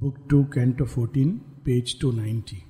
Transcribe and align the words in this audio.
Book 0.00 0.16
two 0.30 0.44
canto 0.44 0.84
fourteen, 0.84 1.40
page 1.64 2.00
two 2.00 2.12
ninety. 2.12 2.62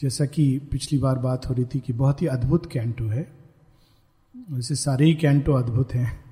जैसा 0.00 0.26
कि 0.26 0.58
पिछली 0.58 0.98
बार 0.98 1.18
बात 1.18 1.48
हो 1.48 1.54
रही 1.54 1.64
थी 1.64 1.80
कि 1.80 1.92
बहुत 1.92 2.22
ही 2.22 2.26
अद्भुत 2.26 2.72
कैंटो 2.72 3.04
है। 3.04 3.32
वैसे 4.50 4.74
सारे 4.74 5.06
ही 5.06 5.14
कैंटो 5.14 5.52
अद्भुत 5.52 5.94
हैं। 5.94 6.24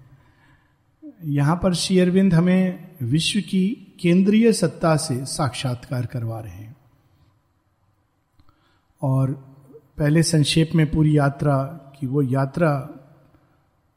यहाँ 1.25 1.61
पर 1.63 1.75
शेयरविंद 1.75 2.35
हमें 2.35 2.89
विश्व 3.03 3.41
की 3.41 3.95
केंद्रीय 4.01 4.53
सत्ता 4.53 4.97
से 4.97 5.27
साक्षात्कार 5.27 6.07
करवा 6.07 6.41
रहे 6.41 6.53
हैं। 6.53 6.77
और 9.03 9.33
पहले 9.99 10.23
संक्षेप 10.23 10.71
में 10.75 10.91
पूरी 10.91 11.19
यात्रा 11.19 11.63
की 12.01 12.07
वो 12.07 12.23
यात्रा 12.23 12.89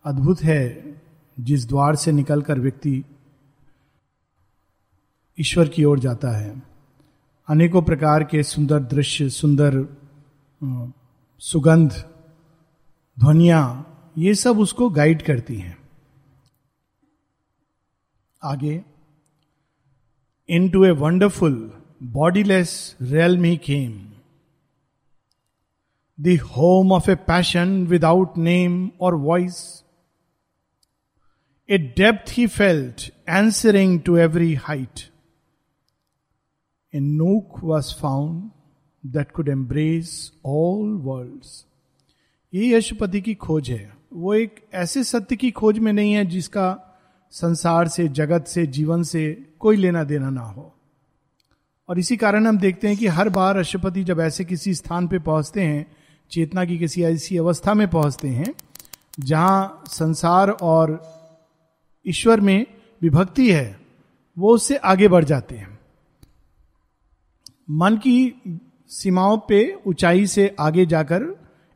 अद्भुत 0.05 0.41
है। 0.41 0.93
जिस 1.39 1.67
द्वार 1.67 1.95
से 1.95 2.11
निकलकर 2.11 2.59
व्यक्ति 2.59 3.03
ईश्वर 5.39 5.69
की 5.69 5.83
ओर 5.83 5.99
जाता 5.99 6.37
है। 6.37 6.63
अनेकों 7.49 7.81
प्रकार 7.81 8.23
के 8.23 8.43
सुंदर 8.43 8.79
दृश्य, 8.79 9.29
सुंदर 9.29 9.97
सुगंध, 11.41 11.91
ध्वनिया, 13.19 13.85
ये 14.17 14.35
सब 14.35 14.59
उसको 14.59 14.89
गाइड 14.89 15.21
करती 15.21 15.55
हैं। 15.55 15.77
आगे 18.43 18.83
into 20.69 20.85
a 20.85 20.91
wonderful 20.91 21.71
bodiless 22.03 22.97
realm 23.01 23.37
he 23.43 23.57
came 23.57 24.11
the 26.19 26.39
home 26.41 26.91
of 26.91 27.11
a 27.11 27.15
passion 27.15 27.85
without 27.87 28.37
name 28.37 28.91
और 29.01 29.15
voice 29.15 29.83
a 31.69 31.77
depth 31.77 32.37
he 32.37 32.47
felt 32.47 33.11
answering 33.29 34.01
to 34.01 34.17
every 34.17 34.53
height 34.53 35.12
a 36.95 36.99
nook 36.99 37.63
was 37.63 37.85
found 38.03 38.41
that 39.15 39.25
could 39.25 39.49
embrace 39.49 40.29
all 40.47 41.03
worlds. 41.03 41.65
ये 42.53 42.77
यशुपति 42.77 43.21
की 43.21 43.33
खोज 43.33 43.71
है। 43.71 43.97
वो 44.13 44.33
एक 44.33 44.65
ऐसे 44.73 45.03
सत्य 45.03 45.35
की 45.35 45.51
खोज 45.51 45.79
में 45.79 45.93
नहीं 45.93 46.13
है 46.13 46.25
जिसका 46.25 46.99
संसार 47.31 47.87
से, 47.87 48.07
जगत 48.07 48.45
से, 48.47 48.67
जीवन 48.67 49.03
से 49.03 49.45
कोई 49.59 49.75
लेना 49.75 50.03
देना 50.03 50.29
ना 50.29 50.41
हो। 50.41 50.75
और 51.89 51.99
इसी 51.99 52.17
कारण 52.17 52.47
हम 52.47 52.57
देखते 52.57 52.87
हैं 52.87 52.97
कि 52.97 53.07
हर 53.07 53.29
बार 53.29 53.57
अशुपति 53.57 54.03
जब 54.03 54.19
ऐसे 54.19 54.45
किसी 54.45 54.73
स्थान 54.73 55.07
पे 55.07 55.19
पहुँचते 55.19 55.61
हैं, 55.61 55.95
चेतना 56.31 56.65
की 56.65 56.77
किसी 56.77 57.03
ऐसी 57.03 57.37
अवस्था 57.37 57.73
में 57.73 57.87
पहुँचते 57.87 58.27
हैं, 58.27 58.55
जहाँ 59.19 59.83
संसार 59.87 60.49
और 60.49 61.13
ईश्वर 62.07 62.41
में 62.41 62.65
विभक्ति 63.01 63.51
है, 63.51 63.79
वो 64.37 64.55
उससे 64.55 64.75
आगे 64.75 65.07
बढ़ 65.07 65.23
जाते 65.23 65.57
हैं। 65.57 65.72
मन 67.69 67.95
की 67.97 68.33
सीमाओं 68.87 69.37
पे 69.37 69.77
ऊंचाई 69.87 70.25
से 70.27 70.55
आगे 70.59 70.85
जाकर 70.85 71.25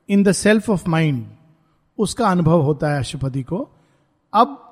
in 0.10 0.24
the 0.24 0.32
self 0.32 0.70
of 0.70 0.90
mind 0.90 1.26
उसका 1.98 2.28
अनुभव 2.28 2.62
होता 2.62 2.90
है 2.90 3.00
अशुपति 3.00 3.44
को। 3.44 3.70
अब 4.34 4.64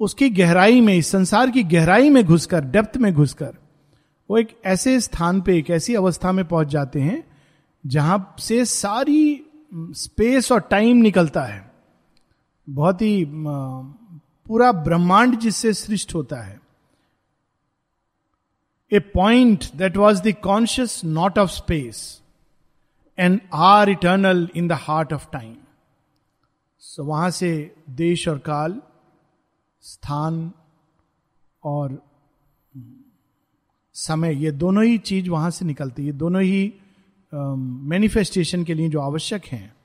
उसकी 0.00 0.30
गहराई 0.30 0.80
में, 0.80 0.94
इस 0.94 1.10
संसार 1.10 1.50
की 1.50 1.62
गहराई 1.62 2.10
में 2.10 2.24
घुसकर 2.24 2.64
डेप्थ 2.64 2.96
में 2.96 3.12
घुसकर, 3.14 3.56
वो 4.30 4.38
एक 4.38 4.56
ऐसे 4.64 5.00
स्थान 5.00 5.40
पे, 5.40 5.58
एक 5.58 5.70
ऐसी 5.70 5.94
अवस्था 5.94 6.32
में 6.32 6.44
पहुँच 6.44 6.68
जाते 6.68 7.00
हैं, 7.00 7.24
जहाँ 7.86 8.34
से 8.38 8.64
सारी 8.64 9.44
स्पेस 9.74 10.52
और 10.52 10.60
टाइम 10.60 10.96
निकलता 10.96 11.42
है। 11.42 11.70
बहुत 12.68 13.02
ही 13.02 13.26
पूरा 13.28 14.72
ब्रह्मांड 14.72 15.38
जिससे 15.38 15.72
सृष्ट 15.72 16.14
होता 16.14 16.42
है। 16.42 16.59
A 18.92 18.98
point 18.98 19.64
that 19.76 19.96
was 19.96 20.22
the 20.22 20.34
conscious 20.42 21.00
knot 21.04 21.38
of 21.38 21.50
space 21.50 22.22
and 23.18 23.40
hour 23.54 23.90
eternal 23.90 24.48
in 24.56 24.68
the 24.68 24.72
heart 24.72 25.12
of 25.12 25.26
time 25.32 25.56
so 26.78 27.04
वहाँ 27.04 27.30
से 27.30 27.74
देश 27.90 28.28
और 28.28 28.38
काल 28.38 28.80
स्थान 29.80 30.52
और 31.64 32.02
समय 33.94 34.34
ये 34.34 34.50
दोनों 34.50 34.84
ही 34.84 34.98
चीज़ 34.98 35.30
वहाँ 35.30 35.50
से 35.50 35.64
निकलती 35.64 36.06
है। 36.06 36.12
दोनों 36.12 36.42
ही 36.42 36.74
मैनिफेस्टेशन 37.32 38.58
um, 38.58 38.66
के 38.66 38.74
लिए 38.74 38.88
जो 38.88 39.00
आवश्यक 39.00 39.44
हैं 39.44 39.76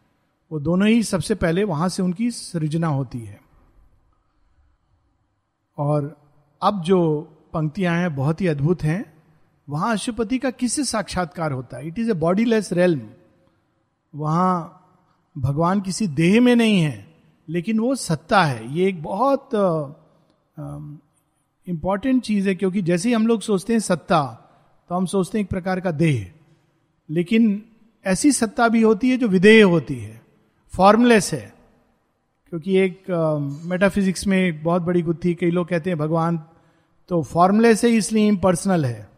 वो 0.52 0.60
दोनों 0.60 0.88
ही 0.88 1.04
सबसे 1.04 1.36
पहले 1.36 1.64
वहाँ 1.64 1.90
से 1.90 2.04
उनकी 2.04 2.32
सृजना 2.32 2.88
होती 2.88 3.20
है। 3.20 3.40
और 5.78 6.18
अब 6.62 6.82
जो 6.82 7.00
पंक्तियाँ 7.56 7.98
हैं 7.98 8.16
बहुत 8.16 8.42
ही 8.42 8.48
अद्भुत 8.48 8.84
हैं। 8.84 9.04
वहाँ 9.68 9.92
अशुपति 9.94 10.38
का 10.38 10.50
किससे 10.52 10.84
साक्षात्कार 10.84 11.52
होता 11.52 11.78
है? 11.78 11.88
It 11.88 12.00
is 12.00 12.10
a 12.12 12.14
bodiless 12.14 12.72
realm 12.74 13.02
वहाँ 14.14 14.82
भगवान 15.36 15.82
किसी 15.82 16.08
देह 16.08 16.40
में 16.42 16.56
नहीं 16.56 16.80
है 16.82 17.08
लेकिन 17.48 17.80
वो 17.80 17.96
सत्ता 17.96 18.44
है। 18.44 18.74
ये 18.74 18.88
एक 18.88 19.02
बहुत 19.04 19.50
इंपॉर्टेंट 21.68 22.22
चीज़ 22.24 22.48
है 22.50 22.56
क्योंकि 22.56 22.82
जैसे 22.82 23.10
ही 23.10 23.16
हम 23.16 23.28
लोग 23.28 23.42
सोचते 23.42 23.74
हैं 23.74 23.80
सत्ता 23.80 24.22
तो 24.90 24.96
हम 24.96 25.06
सोचते 25.06 25.38
हैं 25.38 25.44
एक 25.44 25.50
प्रकार 25.50 25.80
का 25.80 25.92
देह। 25.92 26.32
लेकिन 27.10 27.64
ऐसी 28.06 28.32
सत्ता 28.32 28.68
भी 28.68 28.82
होती 28.82 29.10
है 29.10 29.18
जो 29.18 29.28
विधेय 29.28 29.62
होती 29.62 29.96
है 29.96 30.22
फॉर्मलेस 30.74 31.34
है। 31.34 31.54
क्योंकि 32.50 32.78
एक 32.78 33.04
मेटाफिजिक्स 33.66 34.22
uh, 34.22 34.28
में 34.28 34.38
एक 34.38 34.64
बहुत 34.64 34.82
बड़ी 34.82 35.02
गुत्थी 35.02 35.34
कई 35.34 35.52
लोग 35.52 35.68
कहते 35.68 35.90
हैं 35.90 36.00
भगवान 36.00 36.38
तो 37.08 37.24
फॉर्मलेस 37.24 37.84
है 37.84 37.90
इसलिए 37.90 38.28
इम्पर्सनल 38.28 38.86
है। 38.86 39.10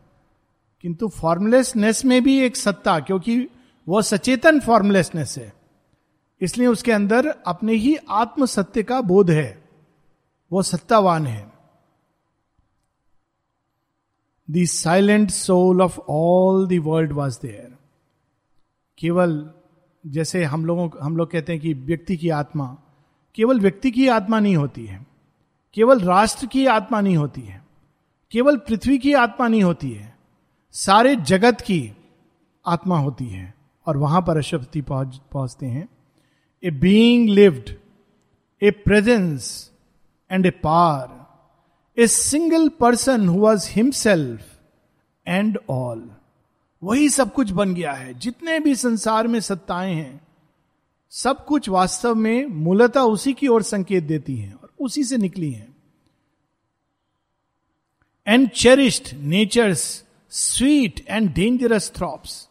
किंतु 0.81 1.07
फॉर्मलेसनेस 1.07 2.05
में 2.05 2.23
भी 2.23 2.39
एक 2.39 2.57
सत्ता, 2.57 2.99
क्योंकि 2.99 3.49
वह 3.87 4.01
सचेतन 4.01 4.59
फॉर्मलेसनेस 4.59 5.37
है। 5.37 5.53
इसलिए 6.41 6.67
उसके 6.67 6.91
अंदर 6.91 7.35
अपने 7.47 7.73
ही 7.73 7.97
आत्म 8.09 8.45
सत्य 8.45 8.83
का 8.83 9.01
बोध 9.01 9.31
है। 9.31 9.69
वो 10.51 10.61
सत्तावान 10.61 11.27
है। 11.27 11.51
The 14.51 14.65
silent 14.65 15.31
soul 15.31 15.81
of 15.81 15.99
all 15.99 16.67
the 16.67 16.81
world 16.83 17.11
was 17.11 17.39
there 17.41 17.77
केवल 18.97 19.51
जैसे 20.07 20.43
हम 20.43 20.65
लोगों, 20.65 20.89
हम 21.01 21.17
लोग 21.17 21.31
कहते 21.31 21.53
हैं 21.53 21.61
कि 21.61 21.73
व्यक्ति 21.73 22.17
की 22.17 22.29
आत्मा, 22.29 22.77
केवल 23.35 23.59
व्यक्ति 23.59 23.91
की 23.91 24.07
आत्मा 24.07 24.39
नहीं 24.39 24.55
होती 24.55 24.85
है। 24.85 25.07
केवल 25.73 25.99
राष्ट्र 25.99 26.45
की 26.45 26.65
आत्मा 26.65 27.01
नहीं 27.01 27.17
होती 27.17 27.41
है। 27.41 27.66
केवल 28.31 28.57
पृथ्वी 28.57 28.97
की 28.97 29.13
आत्मा 29.13 29.47
नहीं 29.47 29.63
होती 29.63 29.91
है, 29.91 30.17
सारे 30.71 31.15
जगत 31.15 31.61
की 31.61 31.91
आत्मा 32.65 32.99
होती 32.99 33.25
है। 33.25 33.53
और 33.88 33.97
वहाँ 33.97 34.21
पर 34.21 34.38
अशुपति 34.38 34.81
पहुँच, 34.81 35.19
पहुँचते 35.31 35.65
हैं। 35.65 35.88
A 36.63 36.71
being 36.71 37.29
lived 37.29 37.69
a 38.61 38.71
presence 38.71 39.71
and 40.31 40.45
a 40.45 40.49
power 40.49 41.16
a 41.97 42.07
single 42.07 42.69
person 42.69 43.27
who 43.27 43.39
was 43.39 43.69
himself 43.71 44.41
and 45.27 45.59
all 45.69 46.09
वही 46.83 47.09
सब 47.09 47.33
कुछ 47.33 47.51
बन 47.51 47.73
गया 47.73 47.93
है। 47.93 48.13
जितने 48.13 48.59
भी 48.59 48.75
संसार 48.75 49.27
में 49.27 49.39
सत्ताएँ 49.39 49.93
हैं, 49.93 50.27
सब 51.09 51.45
कुछ 51.45 51.69
वास्तव 51.69 52.16
में 52.16 52.45
मूलतः 52.45 53.01
उसी 53.01 53.33
की 53.33 53.47
ओर 53.47 53.63
संकेत 53.63 54.03
देती 54.03 54.37
हैं 54.37 54.53
और 54.53 54.73
उसी 54.79 55.03
से 55.03 55.17
निकली 55.17 55.51
हैं। 55.51 55.76
And 58.27 58.49
cherished 58.49 59.17
nature's 59.21 60.03
sweet 60.29 61.05
and 61.09 61.33
dangerous 61.33 61.91
throbs 61.95 62.49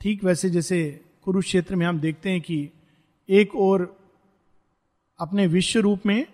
ठीक 0.00 0.24
वैसे 0.24 0.50
जैसे 0.50 1.00
कुरुक्षेत्र 1.24 1.74
में 1.74 1.86
हम 1.86 2.00
देखते 2.00 2.30
हैं 2.30 2.40
कि 2.40 2.70
एक 3.28 3.56
और 3.56 3.96
अपने 5.20 5.46
विश्व 5.46 5.80
रूप 5.80 6.00
में 6.06 6.26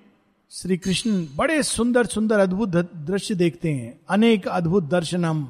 श्री 0.50 0.76
कृष्ण 0.76 1.26
बड़े 1.36 1.62
सुंदर 1.62 2.06
सुंदर 2.06 2.38
अद्भुत 2.38 2.68
दृश्य 2.96 3.34
देखते 3.34 3.72
हैं। 3.72 4.00
अनेक 4.08 4.48
अद्भुत 4.48 4.84
दर्शनम, 4.84 5.48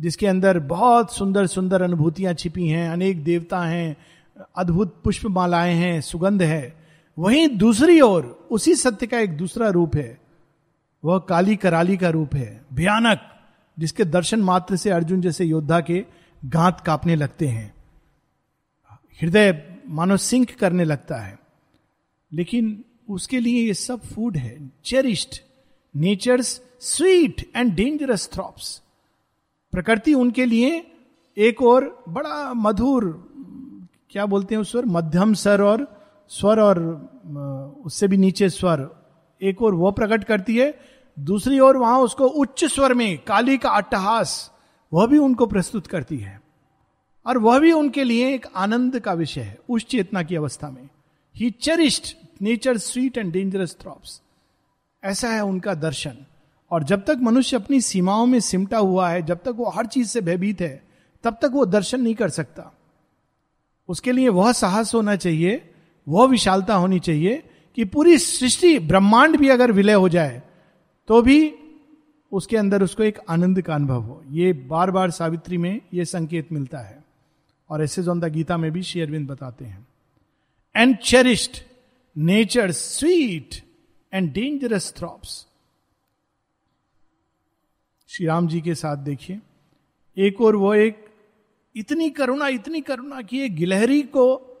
जिसके 0.00 0.26
अंदर 0.26 0.58
बहुत 0.58 1.16
सुंदर 1.16 1.46
सुंदर 1.46 1.82
अनुभूतियाँ 1.82 2.34
छिपी 2.34 2.68
हैं। 2.68 2.90
अनेक 2.90 3.24
देवता 3.24 3.60
हैं, 3.60 3.96
अद्भुत 4.56 5.02
पुष्प 5.04 5.26
मालाएँ 5.26 5.74
हैं, 5.74 6.00
सुगंध 6.00 6.42
है। 6.42 6.76
वहीं 7.18 7.48
दूसरी 7.48 8.00
ओर, 8.00 8.48
उसी 8.50 8.74
सत्य 8.74 9.06
का 9.06 9.18
एक 9.18 9.36
दूसरा 9.36 9.68
रूप 9.68 9.96
है। 9.96 10.25
वह 11.04 11.18
काली 11.18 11.56
कराली 11.56 11.96
का 11.96 12.08
रूप 12.08 12.34
है। 12.34 12.64
भयानक, 12.72 13.18
जिसके 13.78 14.04
दर्शन 14.04 14.40
मात्र 14.40 14.76
से 14.76 14.90
अर्जुन 14.90 15.20
जैसे 15.20 15.44
योद्धा 15.44 15.80
के 15.80 16.04
गांत 16.44 16.80
कांपने 16.80 17.16
लगते 17.16 17.48
हैं। 17.48 17.74
हृदय 19.22 19.76
मानो 19.88 20.16
सिंक 20.16 20.50
करने 20.50 20.84
लगता 20.84 21.16
है। 21.16 21.38
लेकिन 22.32 22.84
उसके 23.10 23.40
लिए 23.40 23.66
ये 23.66 23.74
सब 23.74 24.00
फ़ूड 24.00 24.36
है। 24.36 24.70
Cherished 24.84 25.42
nature's 25.96 26.60
sweet 26.80 27.50
and 27.56 27.74
dangerous 27.74 28.30
throbs 28.32 28.82
प्रकृति 29.72 30.14
उनके 30.14 30.44
लिए 30.44 30.90
एक 31.38 31.62
और 31.62 32.04
बड़ा 32.08 32.54
मधुर, 32.54 33.28
क्या 34.10 34.26
बोलते 34.26 34.54
हैं 34.54 34.62
उस 34.62 34.70
स्वर? 34.70 34.86
मध्यम 34.86 35.34
स्वर 35.34 35.62
और 35.62 36.06
स्वर 36.28 36.60
और 36.60 36.78
उससे 37.84 38.08
भी 38.08 38.16
नीचे 38.16 38.50
स्वर। 38.50 39.05
एक 39.42 39.62
और 39.62 39.74
वो 39.74 39.90
प्रकट 39.90 40.24
करती 40.24 40.56
है, 40.56 40.78
दूसरी 41.18 41.60
ओर 41.60 41.76
वहाँ 41.76 42.00
उसको 42.00 42.24
उच्च 42.24 42.64
स्वर 42.64 42.94
में 42.94 43.18
काली 43.18 43.58
का 43.58 43.70
अट्टहास, 43.70 44.50
वह 44.92 45.06
भी 45.06 45.18
उनको 45.18 45.46
प्रस्तुत 45.46 45.86
करती 45.86 46.18
है। 46.18 46.40
और 47.26 47.38
वह 47.38 47.58
भी 47.58 47.72
उनके 47.72 48.04
लिए 48.04 48.34
एक 48.34 48.46
आनंद 48.56 49.00
का 49.00 49.12
विषय 49.12 49.40
है 49.40 49.58
उस 49.68 49.84
चेतना 49.84 50.22
की 50.22 50.36
अवस्था 50.36 50.70
में। 50.70 50.88
He 51.36 51.50
cherished 51.50 52.16
nature 52.42 52.78
sweet 52.78 53.18
and 53.18 53.32
dangerous 53.32 53.76
throbs 53.80 54.22
ऐसा 55.04 55.28
है 55.28 55.40
उनका 55.40 55.74
दर्शन। 55.74 56.16
और 56.70 56.82
जब 56.82 57.04
तक 57.04 57.18
मनुष्य 57.22 57.56
अपनी 57.56 57.80
सीमाओं 57.80 58.26
में 58.26 58.40
सिमटा 58.40 58.78
हुआ 58.78 59.08
है, 59.08 59.22
जब 59.22 59.38
तक 59.38 59.48
वो 59.48 59.70
हर 59.70 59.86
चीज़ 59.86 60.08
से 60.08 60.20
भयभीत 60.20 60.60
है, 60.60 60.84
तब 61.24 61.38
तक 61.42 61.50
वो 61.52 61.66
दर्शन 61.66 62.00
नहीं 62.00 62.14
कर 62.14 62.28
सकता। 62.28 62.78
उसके 63.88 64.12
लिए 64.12 64.28
वह 64.28 64.52
साहस 64.52 64.94
होना 64.94 65.16
चाहिए, 65.16 65.74
वह 66.08 66.26
विशालता 66.26 66.74
होनी 66.74 67.00
चाहिए 67.00 67.42
कि 67.76 67.84
पूरी 67.84 68.18
सृष्टि 68.18 68.78
ब्रह्मांड 68.78 69.36
भी 69.36 69.48
अगर 69.48 69.72
विलय 69.72 69.92
हो 69.92 70.08
जाए 70.08 70.42
तो 71.08 71.22
भी 71.22 71.54
उसके 72.32 72.56
अंदर 72.56 72.82
उसको 72.82 73.02
एक 73.02 73.18
आनंद 73.28 73.62
का 73.62 73.74
अनुभव 73.74 74.00
हो। 74.02 74.24
ये 74.30 74.52
बार 74.52 74.90
बार 74.90 75.10
सावित्री 75.10 75.58
में 75.58 75.80
ये 75.94 76.04
संकेत 76.04 76.52
मिलता 76.52 76.78
है। 76.78 77.04
और 77.70 77.82
ऐसे 77.82 78.02
जो 78.02 78.14
गीता 78.14 78.56
में 78.56 78.70
भी 78.70 78.82
शेयरविंद 78.82 79.28
बताते 79.28 79.64
हैं। 79.64 79.86
And 80.76 80.96
cherished 80.96 81.66
nature 82.16 82.70
sweet 82.70 83.54
and 84.12 84.32
dangerous 84.32 84.94
throbs 84.96 85.46
Shri 88.08 88.26
Ram 88.26 88.48
ji 88.48 88.60
के 88.60 88.74
साथ 88.74 88.96
देखिए। 88.96 89.40
एक 90.16 90.40
और 90.40 90.56
वो 90.56 90.74
एक 90.74 91.08
इतनी 91.76 92.10
करुणा 92.10 92.48
इतनी 92.48 92.80
करुणा 92.80 93.22
कि 93.22 93.36
ये 93.36 93.48
गिलहरी 93.48 94.02
को 94.02 94.55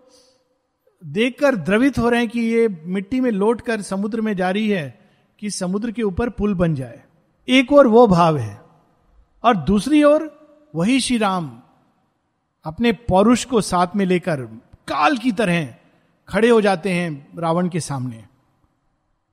देखकर 1.06 1.56
द्रवित 1.56 1.98
हो 1.98 2.08
रहे 2.08 2.20
हैं 2.20 2.28
कि 2.28 2.40
ये 2.40 2.68
मिट्टी 2.84 3.20
में 3.20 3.30
लौट 3.30 3.60
कर 3.60 3.82
समुद्र 3.82 4.20
में 4.20 4.36
जा 4.36 4.50
रही 4.50 4.68
है 4.68 5.10
कि 5.38 5.50
समुद्र 5.50 5.92
के 5.92 6.02
ऊपर 6.02 6.28
पुल 6.28 6.54
बन 6.54 6.74
जाए। 6.74 7.02
एक 7.48 7.72
और 7.72 7.86
वो 7.86 8.06
भाव 8.06 8.36
है। 8.38 8.62
और 9.44 9.56
दूसरी 9.56 10.02
ओर 10.02 10.48
वही 10.74 11.00
श्री 11.00 11.18
राम 11.18 11.62
अपने 12.64 12.92
पौरुष 12.92 13.44
को 13.44 13.60
साथ 13.60 13.86
में 13.96 14.06
लेकर 14.06 14.42
काल 14.88 15.16
की 15.16 15.32
तरह 15.32 15.74
खड़े 16.28 16.48
हो 16.48 16.60
जाते 16.60 16.90
हैं 16.90 17.38
रावण 17.38 17.68
के 17.68 17.80
सामने। 17.80 18.24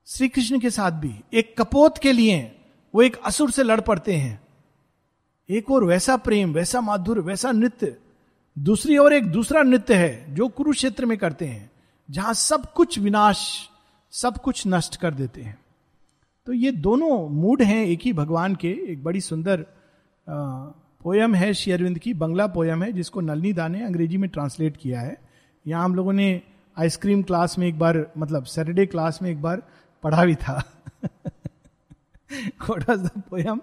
श्री 0.06 0.28
कृष्ण 0.28 0.60
के 0.60 0.70
साथ 0.70 0.90
भी 0.90 1.20
एक 1.34 1.54
कपोत 1.58 1.98
के 1.98 2.12
लिए 2.12 2.60
वो 2.94 3.02
एक 3.02 3.16
असुर 3.16 3.50
से 3.50 3.62
लड़ 3.62 3.80
पड़ते 3.80 4.16
हैं। 4.16 4.42
एक 5.50 5.70
और 5.70 5.84
वैसा 5.84 6.16
प्रेम, 6.16 6.52
वैसा 6.52 6.80
माधुर 6.80 7.20
वैसा 7.20 7.52
नृत्य 7.52 7.96
दूसरी 8.58 8.98
ओर 8.98 9.12
एक 9.12 9.26
दूसरा 9.26 9.62
नृत्य 9.62 9.94
है 9.94 10.34
जो 10.34 10.48
कुरुक्षेत्र 10.48 11.06
में 11.06 11.18
करते 11.18 11.44
हैं, 11.44 11.70
जहाँ 12.10 12.34
सब 12.34 12.72
कुछ 12.72 12.98
विनाश, 12.98 13.68
सब 14.10 14.38
कुछ 14.38 14.62
नष्ट 14.66 14.96
कर 14.96 15.14
देते 15.14 15.42
हैं। 15.42 15.58
तो 16.46 16.52
ये 16.52 16.72
दोनों 16.72 17.28
मूड 17.28 17.62
हैं 17.62 17.86
एक 17.86 18.00
ही 18.02 18.12
भगवान 18.12 18.54
के, 18.54 18.68
एक 18.68 19.04
बड़ी 19.04 19.20
सुंदर 19.20 19.66
पोयम 20.28 21.34
है 21.34 21.54
शेयरविंद 21.54 21.98
की, 21.98 22.14
बंगला 22.14 22.46
पोयम 22.46 22.82
है, 22.82 22.92
जिसको 22.92 23.20
नलनी 23.20 23.52
दा 23.52 23.68
ने 23.68 23.84
अंग्रेज़ी 23.84 24.16
में 24.16 24.30
ट्रांसलेट 24.30 24.76
किया 24.76 25.00
है। 25.00 25.16
यहाँ 25.66 25.84
हम 25.84 25.94
लोगों 25.94 26.12
ने 26.12 26.42
आइसक्रीम 26.78 27.22
क्लास 27.22 27.58
में 27.58 27.68
एक 27.68 27.78
बार 27.78 28.12
मतलब 28.18 28.44
सैटरडे 28.44 28.86
क्लास 28.86 29.18
में 29.22 29.30
एक 29.30 29.42
बार 29.42 29.62
पढ़ा 30.02 30.24
भी 30.24 30.34
था। 30.34 30.64
पोयम 32.70 33.60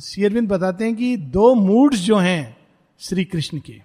शेयरविंद 0.00 0.48
बताते 0.48 0.84
हैं 0.84 0.96
कि 0.96 1.16
दो 1.16 1.54
मूड्स 1.54 1.98
जो 1.98 2.16
हैं 2.16 2.59
श्री 3.02 3.24
कृष्ण 3.24 3.58
के। 3.58 3.82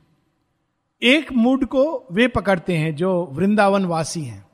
एक 1.02 1.32
मूड 1.32 1.66
को 1.66 2.08
वे 2.12 2.28
पकड़ते 2.28 2.78
हैं 2.78 2.96
जो 2.96 3.30
वृंदावन 3.32 3.86
वासी 3.86 4.22
हैं। 4.22 4.46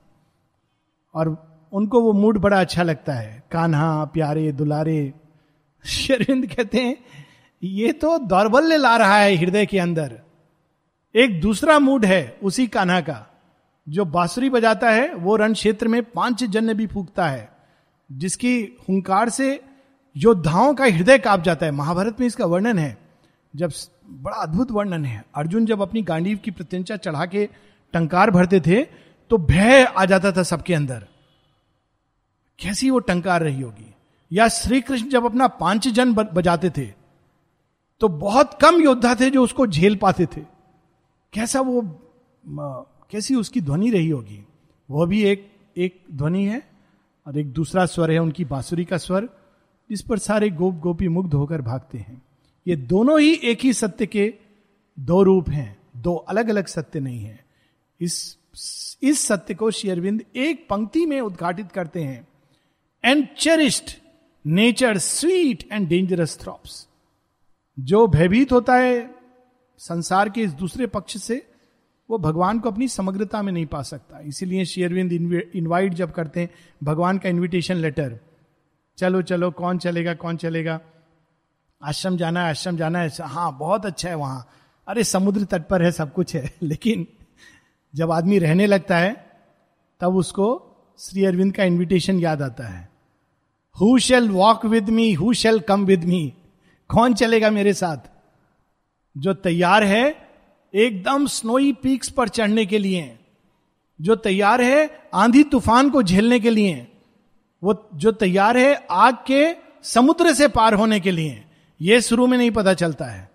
और 1.15 1.51
उनको 1.73 2.01
वो 2.01 2.13
मूड 2.13 2.37
बड़ा 2.37 2.59
अच्छा 2.59 2.83
लगता 2.83 3.13
है। 3.13 3.43
कान्हा, 3.51 4.05
प्यारे, 4.05 4.51
दुलारे, 4.51 5.13
शेरविंद 5.85 6.47
कहते 6.47 6.77
हैं, 6.77 6.97
ये 7.63 7.91
तो 7.91 8.17
दौर्बल्य 8.17 8.77
ला 8.77 8.97
रहा 8.97 9.17
है 9.17 9.35
हृदय 9.35 9.65
के 9.65 9.79
अंदर। 9.79 10.21
एक 11.15 11.41
दूसरा 11.41 11.79
मूड 11.79 12.05
है 12.05 12.37
उसी 12.43 12.67
कान्हा 12.67 13.01
का, 13.01 13.41
जो 13.89 14.05
बांसुरी 14.05 14.49
बजाता 14.49 14.89
है, 14.89 15.13
वो 15.13 15.35
रण 15.35 15.53
क्षेत्र 15.53 15.87
में 15.87 16.11
पाँच 16.11 16.43
जन्य 16.43 16.73
भी 16.73 16.87
फूकता 16.87 17.27
है, 17.27 17.51
जिसकी 18.11 18.63
हुंकार 18.63 19.29
से 19.29 19.63
योद्धाओं 20.17 20.73
का 20.73 20.85
हृदय 20.85 21.17
काप 21.17 21.41
जाता 21.41 21.65
है। 21.65 21.71
महाभारत 21.71 22.19
में 22.19 22.27
इसका 22.27 22.45
वर्णन 22.45 22.79
है। 22.79 23.01
जब 23.55 23.71
बड़ा 24.11 24.37
अद्भुत 24.37 24.71
वर्णन 24.71 25.05
है। 25.05 25.23
अर्जुन 25.35 25.65
जब 25.65 25.81
अपनी 25.81 26.01
गांडीव 26.01 26.37
की 26.37 26.51
प्रत्यंचा 26.51 26.95
चढ़ा 26.97 27.25
के 27.25 27.45
टंकार 27.93 28.31
भरते 28.31 28.59
थे 28.59 28.83
तो 29.31 29.37
भय 29.39 29.83
आ 29.83 30.05
जाता 30.05 30.31
था 30.31 30.43
सबके 30.43 30.73
अंदर। 30.73 31.05
कैसी 32.59 32.89
वो 32.89 32.99
टंकार 32.99 33.43
रही 33.43 33.61
होगी? 33.61 33.93
या 34.31 34.47
श्री 34.47 34.81
कृष्ण 34.81 35.09
जब 35.09 35.25
अपना 35.25 35.47
पाँच 35.47 35.87
जन 35.87 36.13
बजाते 36.13 36.69
थे 36.69 36.85
तो 38.01 38.07
बहुत 38.07 38.57
कम 38.61 38.81
योद्धा 38.81 39.13
थे 39.15 39.29
जो 39.29 39.43
उसको 39.43 39.67
झेल 39.67 39.95
पाते 39.95 40.25
थे। 40.25 40.41
कैसा 41.33 41.61
वो 41.61 41.81
कैसी 43.11 43.35
उसकी 43.35 43.61
ध्वनि 43.61 43.89
रही 43.91 44.09
होगी? 44.09 44.43
वह 44.89 45.05
भी 45.05 45.23
एक 45.23 45.49
एक 45.77 46.03
ध्वनि 46.11 46.43
है, 46.45 46.61
और 47.27 47.37
एक 47.37 47.51
दूसरा 47.53 47.85
स्वर 47.85 48.11
है, 48.11 48.17
उनकी 48.19 48.45
बांसुरी 48.45 48.85
का 48.85 48.97
स्वर, 48.97 49.27
जिस 49.89 50.01
पर 50.01 50.19
सारे 50.19 50.49
गोप 50.49 50.75
गोपी 50.75 51.07
मुग्ध 51.07 51.33
होकर 51.33 51.61
भागते 51.61 51.97
हैं। 51.97 52.21
ये 52.67 52.75
दोनों 52.75 53.19
ही 53.19 53.33
एक 53.33 53.61
ही 53.61 53.73
सत्य 53.73 54.05
के 54.05 54.33
दो 54.99 55.21
रूप 55.23 55.49
हैं, 55.49 55.77
दो 55.97 56.15
अलग 56.15 56.49
अलग 56.49 56.67
सत्य 56.67 56.99
नहीं 56.99 57.19
है। 57.19 57.39
इस 58.01 58.37
इस 59.03 59.19
सत्य 59.19 59.53
को 59.53 59.71
शेयरविंद 59.71 60.23
एक 60.35 60.65
पंक्ति 60.69 61.05
में 61.05 61.19
उद्घाटित 61.21 61.71
करते 61.71 62.03
हैं। 62.03 62.27
And 63.03 63.27
cherished 63.37 63.97
nature 64.45 64.97
sweet 64.97 65.67
and 65.71 65.87
dangerous 65.87 66.37
throbs 66.39 66.87
जो 67.77 68.05
भयभीत 68.07 68.51
होता 68.51 68.75
है 68.75 69.09
संसार 69.79 70.29
के 70.29 70.41
इस 70.41 70.51
दूसरे 70.51 70.87
पक्ष 70.87 71.17
से, 71.17 71.41
वो 72.09 72.17
भगवान 72.17 72.59
को 72.59 72.71
अपनी 72.71 72.87
समग्रता 72.87 73.41
में 73.41 73.51
नहीं 73.53 73.65
पा 73.65 73.81
सकता। 73.81 74.19
इसीलिए 74.19 74.65
शेयरविंद 74.65 75.11
इनवाइट 75.55 75.93
जब 75.93 76.11
करते 76.11 76.39
हैं, 76.39 76.49
भगवान 76.83 77.17
का 77.17 77.29
इनविटेशन 77.29 77.75
लेटर 77.75 78.19
चलो 78.97 79.21
चलो, 79.21 79.51
कौन 79.51 79.77
चलेगा 79.77 80.13
कौन 80.13 80.37
चलेगा? 80.37 80.79
आश्रम 81.83 82.17
जाना 82.17 82.43
है, 82.43 82.49
आश्रम 82.49 82.77
जाना 82.77 82.99
है 82.99 83.11
हाँ 83.21 83.57
बहुत 83.57 83.85
अच्छा 83.85 84.09
है 84.09 84.15
वहाँ। 84.15 84.47
अरे, 84.87 85.03
समुद्र 85.03 85.43
तट 85.43 85.67
पर 85.67 85.81
है, 85.81 85.91
सब 85.91 86.13
कुछ 86.13 86.35
है, 86.35 86.53
लेकिन 86.63 87.07
जब 87.95 88.11
आदमी 88.11 88.39
रहने 88.39 88.65
लगता 88.65 88.97
है, 88.97 89.31
तब 89.99 90.15
उसको 90.15 90.67
श्री 90.99 91.25
अरविंद 91.25 91.53
का 91.53 91.63
इन्विटेशन 91.63 92.19
याद 92.19 92.41
आता 92.41 92.63
है। 92.63 92.89
Who 93.81 93.99
shall 93.99 94.29
walk 94.29 94.65
with 94.65 94.89
me 94.89 95.13
who 95.13 95.33
shall 95.33 95.59
come 95.59 95.85
with 95.85 96.03
me 96.03 96.33
कौन 96.87 97.13
चलेगा 97.13 97.49
मेरे 97.49 97.73
साथ? 97.73 97.97
जो 99.17 99.33
तैयार 99.33 99.83
है, 99.83 100.29
एकदम 100.75 101.27
स्नोई 101.27 101.73
पीक्स 101.73 102.09
पर 102.09 102.29
चढ़ने 102.29 102.65
के 102.65 102.77
लिए, 102.77 103.19
जो 104.01 104.15
तैयार 104.15 104.61
है 104.61 105.09
आंधी 105.13 105.43
तूफ़ान 105.43 105.89
को 105.89 106.03
झेलने 106.03 106.39
के 106.39 106.49
लिए, 106.49 106.91
वो 107.63 107.89
जो 107.93 108.11
तैयार 108.11 108.57
है 108.57 108.87
आग 108.91 109.15
के 109.15 109.55
समुद्र 109.83 110.33
से 110.33 110.47
पार 110.47 110.73
होने 110.73 110.99
के 110.99 111.11
लिए 111.11 111.45
ये 111.81 112.01
शुरू 112.01 112.27
में 112.27 112.37
नहीं 112.37 112.51
पता 112.51 112.73
चलता 112.73 113.05
है। 113.05 113.31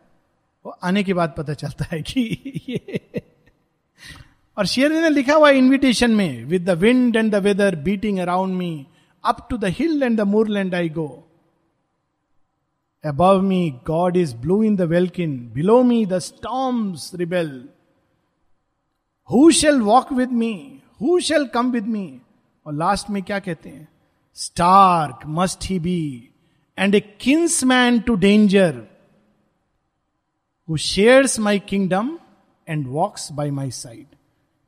वो 0.66 0.70
आने 0.82 1.04
के 1.04 1.14
बाद 1.14 1.34
पता 1.38 1.54
चलता 1.54 1.84
है 1.84 2.02
कि 2.02 2.20
ये 2.68 3.00
और 4.58 4.66
शेयर 4.66 4.92
ने 4.92 5.10
लिखा 5.10 5.34
हुआ 5.34 5.50
इनविटेशन 5.50 6.10
में 6.10 6.44
with 6.44 6.64
the 6.64 6.70
wind 6.70 7.16
and 7.16 7.32
the 7.32 7.34
weather 7.34 7.76
beating 7.76 8.18
around 8.18 8.54
me 8.54 8.86
up 9.24 9.46
to 9.50 9.56
the 9.56 9.64
hill 9.64 10.02
and 10.02 10.18
the 10.18 10.20
moorland 10.20 10.74
I 10.74 10.88
go 10.88 11.28
above 13.04 13.42
me 13.42 13.80
God 13.86 14.16
is 14.16 14.36
blue 14.36 14.62
in 14.62 14.76
the 14.76 14.82
welkin 14.82 15.50
below 15.54 15.82
me 15.82 16.06
the 16.06 16.18
storms 16.18 17.14
rebel 17.14 17.68
who 19.32 19.50
shall 19.50 19.80
walk 19.80 20.12
with 20.12 20.32
me 20.32 20.80
who 21.02 21.20
shall 21.20 21.46
come 21.46 21.70
with 21.70 21.86
me 21.86 22.20
और 22.66 22.74
last 22.74 23.10
में 23.10 23.22
क्या 23.22 23.38
कहते 23.38 23.68
हैं? 23.68 23.88
Stark 24.34 25.18
must 25.26 25.64
he 25.64 25.78
be 25.78 26.28
and 26.78 26.94
a 26.94 27.00
kinsman 27.00 28.00
to 28.00 28.14
danger 28.14 28.86
who 30.68 30.76
shares 30.76 31.40
my 31.40 31.58
kingdom 31.58 32.18
and 32.68 32.86
walks 32.88 33.32
by 33.32 33.50
my 33.50 33.70
side 33.70 34.06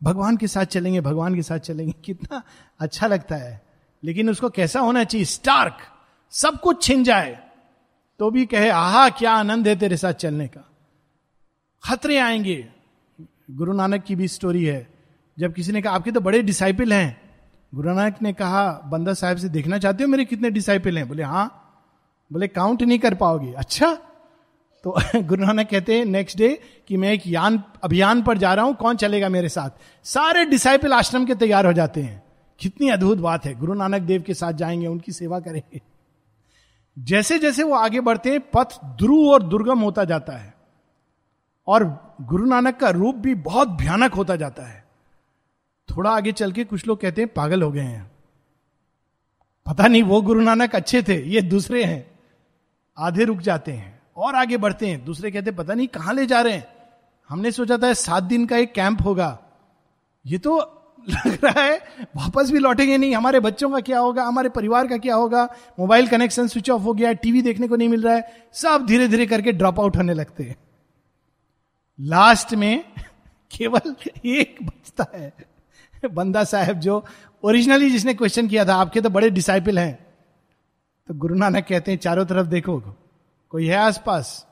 भगवान 0.02 0.36
के 0.36 0.46
साथ 0.46 0.64
चलेंगे, 0.64 1.00
भगवान 1.00 1.34
के 1.34 1.42
साथ 1.42 1.58
चलेंगे। 1.58 1.92
कितना 2.04 2.42
अच्छा 2.78 3.06
लगता 3.06 3.36
है। 3.36 3.66
लेकिन 4.04 4.30
उसको 4.30 4.50
कैसा 4.50 4.80
होना 4.80 5.04
चाहिए? 5.04 5.24
स्टार्क 5.24 5.76
सब 6.30 6.60
कुछ 6.60 6.82
छिन 6.82 7.04
जाए। 7.04 7.50
तो 8.18 8.30
भी 8.30 8.46
कहे, 8.46 8.68
आहा, 8.68 9.08
क्या 9.08 9.32
आनंद 9.32 9.68
है 9.68 9.76
तेरे 9.76 9.96
साथ 9.96 10.12
चलने 10.12 10.48
का? 10.48 10.70
खतरे 11.84 12.18
आएँगे। 12.18 12.68
गुरु 13.50 13.72
नानक 13.72 14.04
की 14.04 14.16
भी 14.16 14.28
स्टोरी 14.28 14.64
है। 14.64 14.94
जब 15.38 15.54
किसी 15.54 15.72
ने 15.72 15.82
कहा, 15.82 15.94
आपके 15.94 16.12
तो 16.12 16.20
बड़े 16.20 16.42
डिसाइपल 16.42 16.92
हैं। 16.92 17.20
गुरु 17.74 17.92
नानक 17.92 18.16
ने 18.22 18.32
कहा, 18.32 18.72
बंदा 18.72 19.14
साहब 19.14 19.36
से 19.36 19.48
देखना 19.48 19.78
चाहते 19.78 20.04
हो 20.04 20.08
मेरे 20.08 20.24
कितने 20.24 20.50
डिसाइपल 20.50 20.98
हैं? 20.98 21.08
बोले 21.08 21.22
हाँ 21.22 21.67
बोले 22.32 22.48
काउंट 22.48 22.82
नहीं 22.82 22.98
कर 22.98 23.14
पाओगे. 23.14 23.52
अच्छा? 23.52 23.94
तो 24.84 25.00
गुरु 25.16 25.46
नानक 25.46 25.70
कहते 25.70 25.98
हैं 25.98 26.04
नेक्स्ट 26.04 26.38
डे 26.38 26.60
कि 26.88 26.96
मैं 26.96 27.12
एक 27.12 27.22
यान, 27.26 27.62
अभियान 27.84 28.22
पर 28.22 28.38
जा 28.38 28.54
रहा 28.54 28.64
हूँ, 28.64 28.74
कौन 28.74 28.96
चलेगा 28.96 29.28
मेरे 29.28 29.48
साथ? 29.48 29.70
सारे 30.04 30.44
डिसाइपल 30.44 30.92
आश्रम 30.92 31.24
के 31.24 31.34
तैयार 31.34 31.66
हो 31.66 31.72
जाते 31.72 32.02
हैं। 32.02 32.22
कितनी 32.58 32.88
अद्भुत 32.88 33.18
बात 33.18 33.44
है। 33.44 33.54
गुरु 33.54 33.74
नानक 33.74 34.02
देव 34.02 34.22
के 34.22 34.34
साथ 34.34 34.52
जाएँगे, 34.52 34.86
उनकी 34.86 35.12
सेवा 35.12 35.40
करेंगे। 35.40 35.80
जैसे 36.98 37.38
जैसे 37.38 37.62
वो 37.62 37.74
आगे 37.74 38.00
बढ़ते 38.00 38.30
हैं, 38.30 38.40
पथ 38.40 38.84
ध्रुव 38.84 39.28
और 39.28 39.42
दुर्गम 39.42 39.78
होता 39.78 40.04
जाता 40.04 40.32
है। 40.32 40.54
और 41.66 42.00
गुरु 42.20 42.46
नानक 42.46 42.76
का 42.76 42.90
रूप 42.90 43.14
भी 43.14 43.34
बहुत 43.34 43.68
भयानक 43.68 44.14
होता 44.14 44.36
जाता 44.36 44.62
है। 44.62 44.84
थोड़ा 45.96 46.10
आगे 46.10 46.32
चल 46.32 46.52
के 46.52 46.64
कुछ 46.64 46.86
लोग 46.86 47.00
कहते 47.00 47.22
हैं, 47.22 47.34
पागल 47.34 47.62
हो 47.62 47.72
गए 47.72 47.80
हैं। 47.80 48.10
पता 49.66 49.86
नहीं, 49.86 50.02
वो 50.02 50.22
गुरु 50.22 50.40
नानक 50.40 50.74
अच्छे 50.74 51.02
थे, 51.02 51.28
ये 51.28 51.42
दूसरे 51.42 51.84
हैं। 51.84 52.17
आधे 52.98 53.24
रुक 53.24 53.38
जाते 53.38 53.72
हैं, 53.72 54.00
और 54.16 54.34
आगे 54.34 54.56
बढ़ते 54.56 54.86
हैं। 54.86 55.04
दूसरे 55.04 55.30
कहते 55.30 55.50
पता 55.50 55.74
नहीं 55.74 55.88
कहाँ 55.88 56.14
ले 56.14 56.26
जा 56.26 56.40
रहे 56.40 56.52
हैं? 56.52 56.68
हमने 57.28 57.50
सोचा 57.50 57.76
था, 57.76 57.92
सात 57.92 58.22
दिन 58.22 58.46
का 58.46 58.56
एक 58.56 58.74
कैंप 58.74 59.02
होगा। 59.02 59.38
ये 60.26 60.38
तो 60.38 60.74
लग 61.08 61.38
रहा 61.44 61.62
है, 61.62 61.82
वापस 62.16 62.50
भी 62.50 62.58
लौटेंगे 62.58 62.98
नहीं। 62.98 63.14
हमारे 63.14 63.40
बच्चों 63.40 63.70
का 63.70 63.80
क्या 63.80 63.98
होगा? 63.98 64.22
हमारे 64.22 64.48
परिवार 64.48 64.86
का 64.86 64.98
क्या 64.98 65.14
होगा? 65.14 65.48
मोबाइल 65.78 66.08
कनेक्शन 66.08 66.46
स्विच 66.46 66.70
ऑफ़ 66.70 66.82
हो 66.82 66.92
गया, 66.92 67.12
टीवी 67.12 67.42
देखने 67.42 67.68
को 67.68 67.76
नहीं 67.76 67.88
मिल 67.88 68.02
रहा 68.02 68.14
है। 68.14 68.42
सब 68.52 68.86
धीरे 68.86 69.08
धीरे 69.08 69.26
करके 69.26 69.52
ड्रॉप 69.52 69.80
आउट 69.80 69.96
होने 69.96 70.14
लगते 70.14 70.44
हैं। 70.44 70.56
लास्ट 72.00 72.54
में 72.54 72.84
केवल 73.50 73.96
एक 74.24 74.56
बचता 74.62 75.06
है, 75.14 75.32
बंदा 76.14 76.44
साहब 76.44 76.80
जो 76.80 77.04
ओरिजिनली 77.44 77.90
जिसने 77.90 78.14
क्वेश्चन 78.14 78.48
किया 78.48 78.64
था, 78.64 78.74
आपके 78.74 79.00
तो 79.00 79.10
बड़े 79.10 79.30
डिसाइपल 79.30 79.78
हैं। 79.78 80.07
तो 81.08 81.14
गुरु 81.14 81.34
नानक 81.34 81.66
कहते 81.68 81.90
हैं, 81.90 81.98
चारों 81.98 82.26
तरफ़ 82.26 82.46
देखो, 82.46 82.80
कोई 83.50 83.66
है 83.66 83.76
आसपास? 83.76 84.46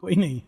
कोई 0.00 0.14
नहीं. 0.14 0.42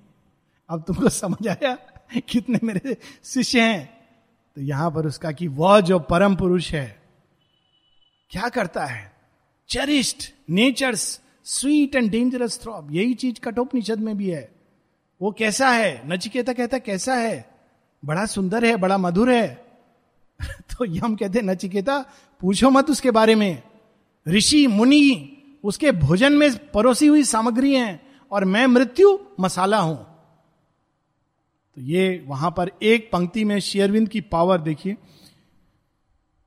अब 0.68 0.82
तुमको 0.82 1.08
समझ 1.08 1.48
आया 1.48 1.74
कितने 2.28 2.58
मेरे 2.64 2.96
शिष्य 3.24 3.60
हैं? 3.60 4.06
तो 4.54 4.60
यहाँ 4.60 4.90
पर 4.90 5.06
उसका 5.06 5.32
कि, 5.32 5.48
वह 5.48 5.80
जो 5.80 5.98
परम 5.98 6.36
पुरुष 6.36 6.72
है, 6.72 7.02
क्या 8.30 8.48
करता 8.48 8.86
है? 8.86 9.12
Cherished 9.68 10.34
nature's 10.50 11.20
sweet 11.44 11.94
and 11.94 12.10
dangerous 12.10 12.62
throb 12.62 12.88
यही 12.90 13.14
चीज़ 13.14 13.40
कठोपनिषद 13.40 13.98
में 13.98 14.16
भी 14.16 14.30
है। 14.30 14.52
वो 15.22 15.32
कैसा 15.32 15.70
है? 15.70 16.08
नचिकेता 16.08 16.52
कहता 16.52 16.78
कैसा 16.78 17.14
है? 17.14 17.50
बड़ा 18.04 18.26
सुंदर 18.26 18.64
है, 18.64 18.76
बड़ा 18.76 18.98
मधुर 18.98 19.32
है। 19.32 19.66
तो 20.44 20.84
यम 20.84 21.16
कहते 21.16 21.42
नचिकेता, 21.42 22.04
पूछो 22.40 22.70
मत 22.70 22.90
उसके 22.90 23.10
बारे 23.10 23.34
में। 23.34 23.62
ऋषि, 24.28 24.66
मुनि, 24.66 25.36
उसके 25.64 25.92
भोजन 25.92 26.32
में 26.32 26.70
परोसी 26.70 27.06
हुई 27.06 27.24
सामग्री 27.24 27.74
है 27.74 28.00
और 28.32 28.44
मैं 28.44 28.66
मृत्यु 28.66 29.18
मसाला 29.40 29.78
हूँ। 29.78 29.96
तो 31.76 31.82
ये 31.82 32.24
वहाँ 32.26 32.50
पर 32.50 32.70
एक 32.82 33.10
पंक्ति 33.12 33.44
में 33.44 33.60
शेयरविंद 33.60 34.08
की 34.08 34.20
पावर 34.20 34.60
देखिए। 34.60 34.96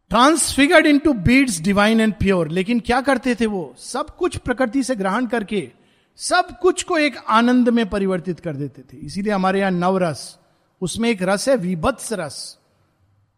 Transfigured 0.09 0.85
into 0.99 1.13
beads 1.13 1.61
divine 1.61 2.01
and 2.01 2.13
pure 2.13 2.47
लेकिन 2.47 2.79
क्या 2.79 3.01
करते 3.01 3.35
थे 3.35 3.45
वो? 3.45 3.73
सब 3.77 4.09
कुछ 4.09 4.37
प्रकृति 4.37 4.83
से 4.83 4.95
ग्रहण 4.95 5.25
करके 5.25 5.71
सब 6.17 6.59
कुछ 6.59 6.83
को 6.83 6.97
एक 6.97 7.17
आनंद 7.17 7.69
में 7.69 7.89
परिवर्तित 7.89 8.39
कर 8.39 8.55
देते 8.55 8.81
थे। 8.81 8.97
इसीलिए 8.97 9.33
हमारे 9.33 9.59
यहाँ 9.59 9.71
नवरस, 9.71 10.39
उसमें 10.81 11.09
एक 11.09 11.21
रस 11.21 11.49
है, 11.49 11.55
विभत्स 11.55 12.13
रस। 12.13 12.57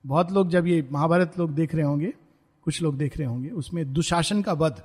बहुत 0.05 0.31
लोग 0.31 0.49
जब 0.49 0.67
ये 0.67 0.87
महाभारत 0.91 1.39
लोग 1.39 1.53
देख 1.53 1.75
रहे 1.75 1.83
होंगे 1.83 2.13
कुछ 2.63 2.81
लोग 2.81 2.97
देख 2.97 3.17
रहे 3.17 3.27
होंगे, 3.27 3.49
उसमें 3.49 3.93
दुशासन 3.93 4.41
का 4.41 4.53
वध। 4.53 4.81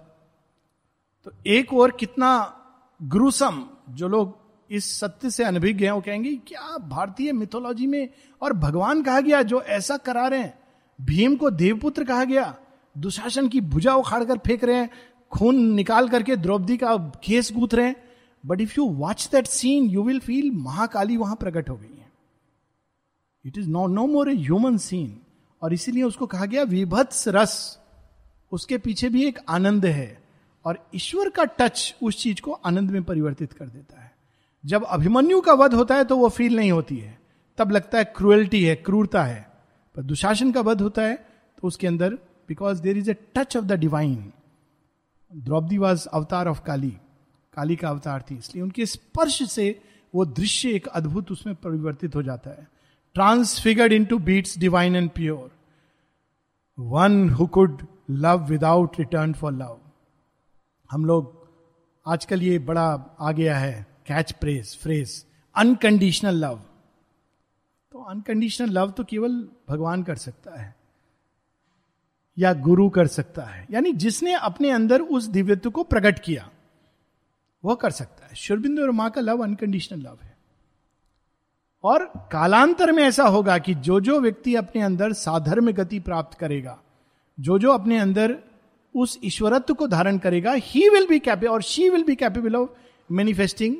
तो 1.24 1.32
एक 1.46 1.72
और 1.72 1.90
कितना 1.90 2.54
ग्रुसम 3.02 3.64
जो 3.90 4.08
लोग 4.08 4.36
इस 4.70 5.00
सत्य 5.00 5.30
से 5.30 5.44
अनभिज्ञ 5.44 5.84
हैं, 5.84 5.92
वो 5.92 6.00
कहेंगे, 6.00 6.34
क्या 6.36 6.76
भारतीय 6.78 7.32
मिथोलॉजी 7.32 7.86
में 7.86 8.08
और 8.42 8.52
भगवान 8.52 9.02
कहा 9.02 9.20
गया 9.20 9.42
जो 9.42 9.60
ऐसा 9.60 9.96
करा 9.96 10.26
रहे 10.26 10.40
हैं? 10.40 10.58
भीम 10.98 11.36
को 11.36 11.50
देवपुत्र 11.50 12.04
कहा 12.04 12.24
गया, 12.24 12.56
दुशासन 12.98 13.48
की 13.48 13.60
भुजा 13.60 13.94
उखाड़ 13.94 14.24
कर 14.24 14.38
फेंक 14.38 14.64
रहे 14.64 14.76
हैं, 14.76 14.90
खून 15.32 15.56
निकाल 15.74 16.08
करके 16.08 16.36
द्रौपदी 16.36 16.76
का 16.76 16.96
केस 17.24 17.52
गूथ 17.52 17.74
रहे 17.74 17.86
हैं। 17.86 17.96
But 18.46 18.60
if 18.60 18.74
you 18.78 18.86
watch 18.86 19.28
that 19.32 19.46
scene 19.46 19.84
you 19.84 20.02
will 20.02 20.20
feel 20.20 20.50
Mahakali 20.50 21.16
वहाँ 21.16 21.36
प्रकट 21.36 21.70
हो 21.70 21.76
गई 21.76 21.96
है। 21.98 22.12
It 23.44 23.58
is 23.58 23.68
no 23.68 23.86
no 23.86 24.06
more 24.06 24.30
a 24.30 24.34
human 24.34 24.76
scene 24.76 25.20
और 25.62 25.72
इसीलिए 25.72 26.02
उसको 26.02 26.26
कहा 26.26 26.46
गया 26.46 26.62
विभत्स 26.62 27.28
रस। 27.28 27.78
उसके 28.52 28.78
पीछे 28.78 29.08
भी 29.08 29.24
एक 29.24 29.38
आनंद 29.48 29.86
है 29.86 30.22
और 30.64 30.78
ईश्वर 30.94 31.30
का 31.30 31.44
टच 31.58 31.94
उस 32.02 32.22
चीज़ 32.22 32.40
को 32.40 32.52
आनंद 32.52 32.90
में 32.90 33.02
परिवर्तित 33.02 33.52
कर 33.52 33.68
देता 33.68 34.00
है। 34.00 34.12
जब 34.64 34.84
अभिमन्यु 34.84 35.40
का 35.40 35.52
वध 35.52 35.74
होता 35.74 35.94
है 35.94 36.04
तो 36.04 36.16
वो 36.16 36.28
फील 36.28 36.56
नहीं 36.56 36.72
होती 36.72 36.96
है। 36.96 37.18
तब 37.58 37.70
लगता 37.70 37.98
है 37.98 38.04
क्रुएल्टी 38.06 38.64
है, 38.64 38.74
क्रूरता 38.76 39.22
है। 39.24 39.46
पर 39.94 40.02
दुशासन 40.02 40.52
का 40.52 40.60
वध 40.60 40.82
होता 40.82 41.02
है 41.02 41.16
तो 41.16 41.68
उसके 41.68 41.86
अंदर 41.86 42.14
because 42.48 42.82
there 42.82 42.98
is 42.98 43.10
a 43.10 43.14
touch 43.34 43.56
of 43.56 43.64
the 43.64 43.72
divine 43.72 44.32
Draupadi 45.32 45.78
was 45.78 46.06
avatar 46.08 46.48
of 46.48 46.62
Kali. 46.62 46.90
Kali 47.54 47.76
का 47.76 47.88
अवतार 47.88 48.22
थी, 48.22 48.34
इसलिए 48.34 48.62
उनके 48.62 48.86
स्पर्श 48.86 49.42
से 49.50 49.80
वो 50.14 50.24
दृश्य 50.24 50.70
एक 50.70 50.86
अद्भुत 50.86 51.30
उसमें 51.32 51.54
परिवर्तित 51.54 52.14
हो 52.16 52.22
जाता 52.22 52.50
है। 52.50 52.66
Transfigured 53.18 53.92
into 54.04 54.18
beats 54.18 54.58
divine 54.58 54.96
and 54.96 55.10
pure 55.10 55.50
one 56.78 57.28
who 57.30 57.46
could 57.46 57.82
love 58.10 58.44
without 58.46 58.98
return 58.98 59.32
for 59.32 59.52
love 59.52 59.78
हम 60.90 61.04
लोग 61.04 61.48
आजकल 62.06 62.42
ये 62.42 62.58
बड़ा 62.58 62.86
आ 63.20 63.32
गया 63.32 63.56
है 63.58 63.86
catch 64.06 64.32
phrase 64.32 64.76
phrase 64.82 65.24
unconditional 65.54 66.36
love 66.44 66.60
तो 67.92 68.02
अनकंडीशनल 68.04 68.70
लव 68.70 68.90
तो 68.90 69.04
केवल 69.04 69.32
भगवान 69.68 70.02
कर 70.02 70.16
सकता 70.16 70.60
है, 70.60 70.74
या 72.36 72.52
गुरु 72.60 72.88
कर 72.90 73.06
सकता 73.08 73.42
है। 73.44 73.66
यानी 73.70 73.92
जिसने 73.96 74.34
अपने 74.34 74.70
अंदर 74.70 75.00
उस 75.00 75.24
दिव्यत्व 75.28 75.70
को 75.70 75.82
प्रकट 75.84 76.18
किया, 76.18 76.48
वह 77.64 77.74
कर 77.74 77.90
सकता 77.92 78.26
है। 78.26 78.34
शुरबिंदु 78.36 78.82
और 78.82 78.90
माँ 78.92 79.10
का 79.10 79.20
लव 79.20 79.42
अनकंडीशनल 79.44 80.00
लव 80.00 80.18
है। 80.22 80.27
और 81.84 82.04
कालांतर 82.32 82.92
में 82.92 83.02
ऐसा 83.02 83.24
होगा 83.24 83.58
कि 83.58 83.74
जो 83.74 84.00
जो 84.00 84.20
व्यक्ति 84.20 84.54
अपने 84.54 84.82
अंदर 84.82 85.12
साधर्म 85.12 85.70
गति 85.72 86.00
प्राप्त 86.00 86.38
करेगा 86.38 86.78
जो 87.40 87.58
जो 87.58 87.72
अपने 87.72 87.98
अंदर 87.98 88.38
उस 88.96 89.18
ईश्वरत्व 89.24 89.74
को 89.74 89.86
धारण 89.86 90.18
करेगा 90.18 90.52
ही 90.52 90.88
विल 90.88 91.06
बी 91.06 91.18
कैपेबल 91.18 91.52
और 91.52 91.62
she 91.62 91.88
will 91.88 92.04
be 92.04 92.14
capable 92.14 92.56
of 92.56 92.70
manifesting 93.12 93.76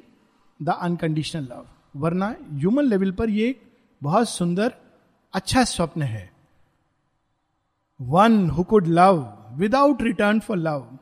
the 0.63 0.69
unconditional 0.69 1.43
love 1.43 1.67
वरना 1.97 2.37
ह्यूमन 2.53 2.85
लेवल 2.85 3.13
पर 3.13 3.31
यह 3.31 3.55
बहुत 4.03 4.29
सुंदर 4.29 4.75
अच्छा 5.35 5.65
स्वप्न 5.65 6.03
है। 6.03 6.31
One 8.01 8.51
who 8.51 8.63
could 8.63 8.87
love 8.87 9.39
without 9.51 10.03
return 10.03 10.41
for 10.41 10.57
love 10.57 10.99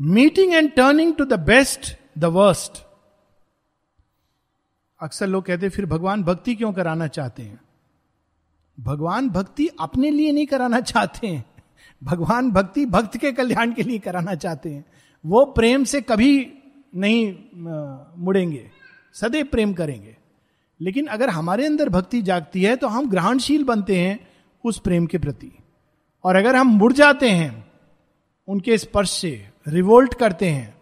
meeting 0.00 0.52
and 0.52 0.72
turning 0.72 1.14
to 1.14 1.24
the 1.24 1.32
best 1.32 1.98
the 2.18 2.24
worst 2.24 2.87
अक्सर 5.00 5.26
लोग 5.26 5.44
कहते 5.44 5.66
हैं, 5.66 5.70
फिर 5.70 5.86
भगवान 5.86 6.22
भक्ति 6.22 6.54
क्यों 6.54 6.72
कराना 6.72 7.06
चाहते 7.06 7.42
हैं? 7.42 7.60
भगवान 8.80 9.28
भक्ति 9.30 9.68
अपने 9.80 10.10
लिए 10.10 10.32
नहीं 10.32 10.46
कराना 10.46 10.80
चाहते 10.80 11.26
हैं। 11.26 11.44
भगवान 12.04 12.50
भक्ति 12.50 12.86
भक्त 12.86 13.16
के 13.16 13.32
कल्याण 13.32 13.72
के 13.72 13.82
लिए 13.82 13.98
कराना 13.98 14.34
चाहते 14.34 14.70
हैं। 14.70 14.84
वो 15.26 15.44
प्रेम 15.44 15.84
से 15.84 16.00
कभी 16.00 16.52
नहीं 16.94 17.36
मुड़ेंगे। 18.18 18.70
सदैव 19.14 19.46
प्रेम 19.46 19.72
करेंगे। 19.72 20.16
लेकिन 20.80 21.06
अगर 21.06 21.28
हमारे 21.28 21.66
अंदर 21.66 21.88
भक्ति 21.88 22.22
जागती 22.22 22.62
है 22.62 22.76
तो 22.76 22.88
हम 22.88 23.08
ग्रहणशील 23.10 23.64
बनते 23.64 24.00
हैं 24.00 24.28
उस 24.64 24.78
प्रेम 24.78 25.06
के 25.06 25.18
प्रति। 25.18 25.52
और 26.24 26.36
अगर 26.36 26.56
हम 26.56 26.66
मुड़ 26.66 26.92
जाते 26.92 27.30
हैं, 27.30 27.66
उनके 28.48 28.78
स्पर्श 28.78 29.10
से 29.10 29.48
रिवोल्ट 29.68 30.14
करते 30.14 30.50
हैं, 30.50 30.78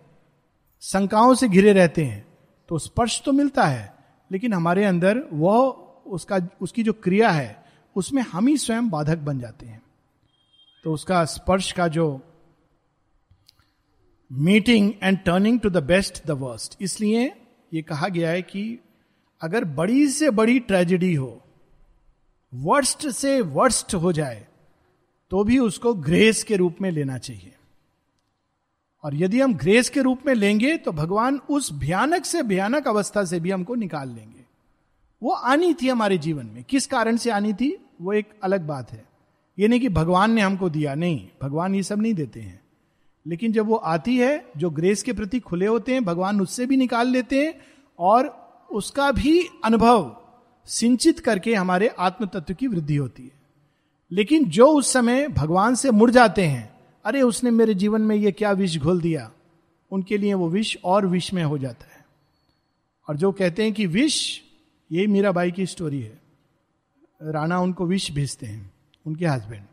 शंकाओं 0.83 1.35
से 1.35 1.49
घिरे 1.49 1.73
रहते 1.73 2.05
हैं 2.05 2.27
तो 2.69 2.79
स्पर्श 2.79 3.23
तो 3.25 3.33
मिलता 3.33 3.65
है। 3.65 3.96
लेकिन 4.33 4.53
हमारे 4.53 4.85
अंदर 4.85 5.19
वह 5.33 5.59
उसका, 6.07 6.49
उसकी 6.61 6.83
जो 6.83 6.93
क्रिया 6.93 7.31
है, 7.31 7.65
उसमें 7.97 8.23
हम 8.23 8.47
ही 8.47 8.57
स्वयं 8.57 8.89
बाधक 8.91 9.19
बन 9.19 9.41
जाते 9.41 9.67
हैं। 9.67 9.83
तो 10.85 10.93
उसका 10.93 11.25
स्पर्श 11.25 11.73
का 11.73 11.89
जो 11.89 12.21
meeting 14.33 14.93
and 15.03 15.19
turning 15.19 15.61
to 15.61 15.71
the 15.71 15.77
best 15.77 16.27
the 16.27 16.31
worst 16.31 16.77
इसलिए 16.81 17.33
यह 17.75 17.83
कहा 17.83 18.09
गया 18.09 18.31
है 18.31 18.43
कि 18.43 18.79
अगर 19.43 19.65
बड़ी 19.65 20.09
से 20.09 20.31
बड़ी 20.31 20.61
ट्रेजिडी 20.61 21.15
हो 21.15 21.43
वर्स्ट 22.55 23.09
से 23.09 23.41
वर्स्ट 23.41 23.95
हो 23.95 24.13
जाए 24.13 24.47
तो 25.31 25.45
भी 25.45 25.59
उसको 25.59 25.95
ग्रेस 25.95 26.43
के 26.45 26.57
रूप 26.57 26.77
में 26.81 26.91
लेना 26.91 27.19
चाहिए। 27.19 27.56
और 29.07 29.15
यदि 29.15 29.41
हम 29.41 29.55
ग्रेस 29.55 29.89
के 29.89 30.01
रूप 30.01 30.21
में 30.27 30.35
लेंगे 30.35 30.77
तो 30.77 30.93
भगवान 30.93 31.41
उस 31.51 31.73
भयानक 31.73 32.25
से 32.25 32.43
भयानक 32.43 32.89
अवस्था 32.89 33.25
से 33.25 33.41
भी 33.41 33.51
हमको 33.51 33.75
निकाल 33.75 34.09
लेंगे। 34.09 34.45
वो 35.23 35.31
आनी 35.31 35.75
थी 35.75 35.89
हमारे 35.89 36.19
जीवन 36.19 36.47
में। 36.47 36.65
किस 36.65 36.87
कारण 36.87 37.17
से 37.17 37.31
आनी 37.31 37.53
थी? 37.53 37.77
वो 38.03 38.13
एक 38.13 38.27
अलग 38.43 38.67
बात 38.67 38.93
है। 38.93 39.05
ये 39.59 39.69
नहीं 39.69 39.81
कि 39.81 39.89
भगवान 39.89 40.31
ने 40.31 40.41
हमको 40.41 40.71
दिया, 40.71 40.95
नहीं। 40.95 41.29
भगवान 41.43 41.75
ये 41.75 41.83
सब 41.83 42.03
नहीं 42.03 42.15
देते 42.15 42.41
हैं। 42.41 42.61
लेकिन 43.27 43.53
जब 43.53 43.67
वो 43.67 43.75
आती 43.75 44.17
है, 44.17 44.45
जो 44.57 44.71
ग्रेस 44.71 45.03
के 45.03 45.13
प्रति 45.13 45.41
खुले 45.41 45.67
होते 45.67 45.93
हैं, 45.93 46.05
भगवान 46.05 46.41
उससे 46.41 46.67
भी 46.67 46.77
निकाल 46.77 47.09
लेते 47.09 47.47
हैं 47.47 47.55
और 47.99 48.49
उसका 48.71 49.13
भी 49.13 49.49
अनुभव 49.65 50.17
सिंचित 50.67 51.21
करके 51.21 51.55
हमारे 51.55 51.89
आत्म 51.89 52.27
तत्व 52.27 52.55
की 52.55 52.67
वृद्धि 52.67 52.97
होती 52.97 53.23
है। 53.23 53.33
लेकिन 54.13 54.45
जो 54.45 54.67
उस 54.67 54.93
समय 54.93 55.29
भगवान 55.29 55.75
से 55.75 55.91
मुड़ 55.91 56.11
जाते 56.11 56.47
हैं 56.47 56.76
अरे 57.07 57.23
उसने 57.23 57.51
मेरे 57.51 57.75
जीवन 57.75 58.03
में 58.03 58.17
ये 58.17 58.33
क्या 58.33 58.53
विष 58.53 58.79
घोल 58.79 59.01
दिया? 59.01 59.33
उनके 59.91 60.19
लिए 60.19 60.35
वो 60.35 60.49
विष 60.49 60.77
और 60.85 61.07
विष 61.07 61.33
में 61.33 61.45
हो 61.45 61.59
जाता 61.59 61.87
है। 61.97 62.07
और 63.09 63.17
जो 63.17 63.33
कहते 63.33 63.63
हैं 63.63 63.73
कि 63.73 63.87
विष 63.87 64.41
मीरा 64.93 65.33
बाई 65.33 65.51
की 65.51 65.67
स्टोरी 65.67 66.01
है। 66.01 66.23
राणा 67.23 67.59
उनको 67.59 67.87
विष 67.87 68.11
भेजते 68.11 68.47
हैं, 68.47 68.73
उनके 69.07 69.27
हस्बैंड 69.27 69.65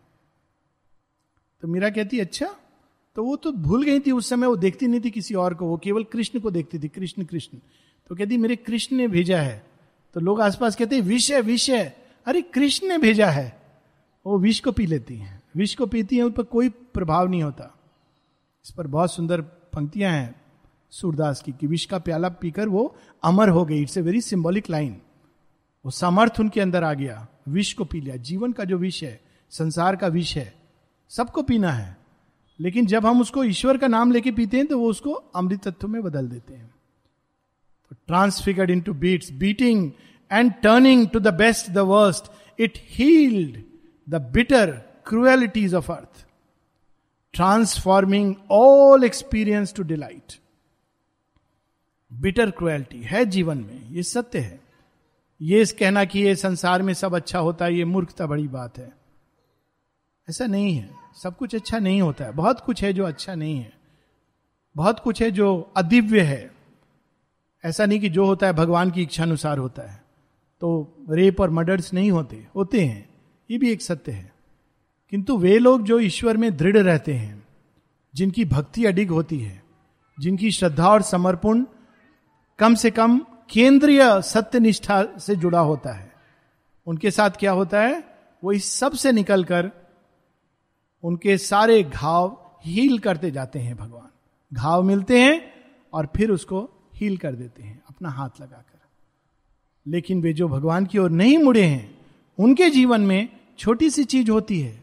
तो 1.62 1.68
मीरा 1.68 1.90
कहती 1.90 2.20
अच्छा 2.20 2.56
तो 3.16 3.24
वो 3.24 3.36
तो 3.36 3.52
भूल 3.52 3.84
गई 3.84 4.00
थी, 4.00 4.12
उस 4.12 4.30
समय 4.30 4.48
वो 4.48 4.56
देखती 4.56 4.88
नहीं 4.88 5.02
थी 5.02 5.12
किसी 5.12 5.34
और 5.34 5.54
को, 5.54 5.66
वो 5.66 5.78
केवल 5.78 6.04
कृष्ण 6.04 6.40
को 6.40 6.52
देखती 6.52 6.80
थी, 6.80 6.88
कृष्ण 6.88 7.24
कृष्ण। 7.24 7.58
तो 8.08 8.16
कहती, 8.16 8.38
मेरे 8.38 8.56
कृष्ण 8.56 8.96
ने 8.96 9.08
भेजा 9.08 9.42
है। 9.42 9.68
तो 10.14 10.20
लोग 10.20 10.42
आसपास 10.42 10.76
कहते 10.76 10.96
हैं, 10.96 11.02
विष 11.02 11.32
है 11.32 11.42
विष 11.42 11.70
है। 11.70 12.06
अरे, 12.26 12.42
कृष्ण 12.42 12.88
ने 12.88 12.98
भेजा 12.98 13.30
है। 13.30 13.62
वो 14.26 14.40
विष 14.40 14.60
को 14.60 14.72
पी 14.72 14.86
लेती 14.86 15.16
हैं। 15.16 15.44
विष 15.56 15.76
को 15.76 15.86
पीती 15.86 16.16
हैं, 16.16 16.24
उन 16.24 16.32
पर 16.32 16.44
कोई 16.44 16.70
प्रभाव 16.94 17.28
नहीं 17.28 17.44
होता। 17.44 17.74
इस 18.66 18.72
पर 18.72 18.88
बहुत 18.88 19.14
सुंदर 19.14 19.42
पंक्तियाँ 19.42 20.12
हैं 20.12 20.42
सूरदास 20.92 21.42
की, 21.42 21.52
कि 21.52 21.68
विष 21.68 21.86
का 21.86 22.00
प्याला 22.00 22.30
पीकर 22.30 22.70
वो 22.70 22.96
अमर 23.24 23.50
हो 23.50 23.66
गई। 23.66 23.82
It's 23.82 23.98
a 23.98 24.02
very 24.02 24.22
symbolic 24.22 24.70
line 24.70 25.02
वो 25.86 25.92
समर्थ 25.92 26.40
उनके 26.40 26.62
अंदर 26.62 26.84
आ 26.84 26.94
गया। 26.94 27.28
विष 27.50 27.74
को 27.74 27.86
पी 27.86 28.02
लिया। 28.02 28.16
जीवन 28.16 28.52
का 28.52 28.64
जो 28.64 28.78
विष 28.78 29.04
है, 29.04 29.20
संसार 29.52 29.96
का 29.96 30.08
विष 30.08 30.36
है, 30.38 30.54
सबको 31.10 31.42
पीना 31.44 31.72
है। 31.72 31.98
लेकिन 32.60 32.86
जब 32.86 33.06
हम 33.06 33.22
उसको 33.22 33.44
ईश्वर 33.44 33.78
का 33.78 33.88
नाम 33.88 34.12
लेके 34.12 34.32
पीते 34.32 34.58
हैं 34.58 34.66
तो 34.68 34.80
वो 34.80 34.90
उसको 34.90 35.12
अमृत 35.12 35.68
तत्व 35.68 35.88
में 35.88 36.02
बदल 36.04 36.28
देते 36.28 36.54
हैं। 36.54 36.74
Transfigured 38.08 38.70
into 38.82 38.94
beats 38.94 39.32
beating 39.32 39.92
and 40.32 40.54
turning 40.54 41.08
to 41.08 41.20
the 41.20 41.34
best 41.34 41.70
the 41.70 41.78
worst 41.78 42.32
it 42.60 42.74
healed 42.90 43.62
the 44.10 44.22
bitter 44.34 44.72
cruelties 45.06 45.74
of 45.74 45.92
earth 45.92 46.26
transforming 47.34 48.36
all 48.52 49.04
experience 49.04 49.74
to 49.74 49.84
delight 49.84 50.34
bitter 52.14 52.52
cruelty 52.52 53.02
है 53.02 53.26
जीवन 53.26 53.58
में, 53.58 53.90
ये 53.90 54.04
सत्य 54.04 54.40
है। 54.40 54.62
ये 55.42 55.66
कहना 55.66 56.06
कि 56.06 56.20
ये 56.20 56.36
संसार 56.36 56.82
में 56.82 56.94
सब 56.94 57.16
अच्छा 57.16 57.40
होता 57.40 57.66
है, 57.66 57.76
ये 57.76 57.86
मूर्खता 57.86 58.26
बड़ी 58.26 58.48
बात 58.48 58.78
है। 58.78 58.94
ऐसा 60.30 60.46
नहीं 60.46 60.76
है। 60.76 60.90
सब 61.24 61.38
कुछ 61.38 61.56
अच्छा 61.56 61.80
नहीं 61.80 62.02
होता 62.02 62.26
है। 62.26 62.32
बहुत 62.32 62.60
कुछ 62.60 62.84
है 62.84 62.94
जो 62.94 63.06
अच्छा 63.06 63.36
नहीं 63.36 63.58
है। 63.58 63.74
बहुत 64.76 65.00
कुछ 65.00 65.22
है 65.22 65.32
जो 65.32 65.72
अदिव्य 65.78 66.22
है। 66.22 66.52
ऐसा 67.66 67.86
नहीं 67.86 68.00
कि 68.00 68.10
जो 68.10 68.26
होता 68.26 68.48
है 68.48 68.54
भगवान 68.54 68.92
की 68.92 69.04
इच्छा 69.04 69.24
अनुसार 69.24 69.58
होता 69.58 69.92
है। 69.92 70.04
तो 70.62 70.94
रेप 71.10 71.42
और 71.42 71.50
मर्डर्स 71.50 71.94
नहीं 71.94 72.12
होते 72.12 72.48
होते 72.56 72.86
हैं। 72.86 73.10
ये 73.52 73.58
भी 73.58 73.72
एक 73.72 73.82
सत्य 73.82 74.12
है। 74.12 74.33
किंतु 75.14 75.38
वे 75.38 75.60
लोग 75.60 75.84
जो 75.84 76.00
ईश्वर 76.00 76.38
में 76.38 76.58
दृढ़ 76.58 76.78
रहते 76.78 77.14
हैं, 77.14 77.48
जिनकी 78.16 78.46
भक्ति 78.46 78.86
अडिग 78.86 79.12
होती 79.12 79.40
है, 79.40 79.64
जिनकी 80.20 80.52
श्रद्धा 80.52 80.90
और 80.90 81.02
समर्पण 81.02 81.66
कम 82.60 82.76
से 82.76 82.92
कम 82.92 83.26
केंद्रीय 83.50 84.22
सत्य 84.22 84.60
निष्ठा 84.60 85.06
से 85.20 85.36
जुड़ा 85.36 85.60
होता 85.60 85.94
है, 85.94 86.14
उनके 86.88 87.12
साथ 87.12 87.30
क्या 87.30 87.52
होता 87.52 87.82
है? 87.82 88.04
वो 88.44 88.52
इस 88.52 88.66
सबसे 88.66 89.12
निकलकर 89.12 89.72
उनके 91.04 91.38
सारे 91.38 91.84
घाव 91.84 92.52
हील 92.66 93.00
करते 93.00 93.32
जाते 93.32 93.60
हैं 93.60 93.78
भगवान। 93.78 94.10
घाव 94.54 94.84
मिलते 94.84 95.22
हैं 95.22 95.54
और 95.94 96.10
फिर 96.16 96.32
उसको 96.32 96.90
हील 96.96 97.18
कर 97.18 97.36
देते 97.36 97.64
हैं, 97.64 97.84
अपना 97.90 98.10
हाथ 98.10 98.30
लगाकर। 98.42 98.80
लेकिन 99.88 100.22
वे 100.22 100.34
जो 100.34 100.48
भगवान 100.48 100.86
की 100.86 100.98
ओर 100.98 101.10
नहीं 101.10 101.38
मुड़े 101.38 101.64
हैं, 101.64 101.98
उनके 102.40 102.70
जीवन 102.70 103.02
में 103.02 103.30
छोटी 103.60 103.90
सी 103.90 104.04
चीज़ 104.04 104.32
होती 104.32 104.60
है 104.60 104.83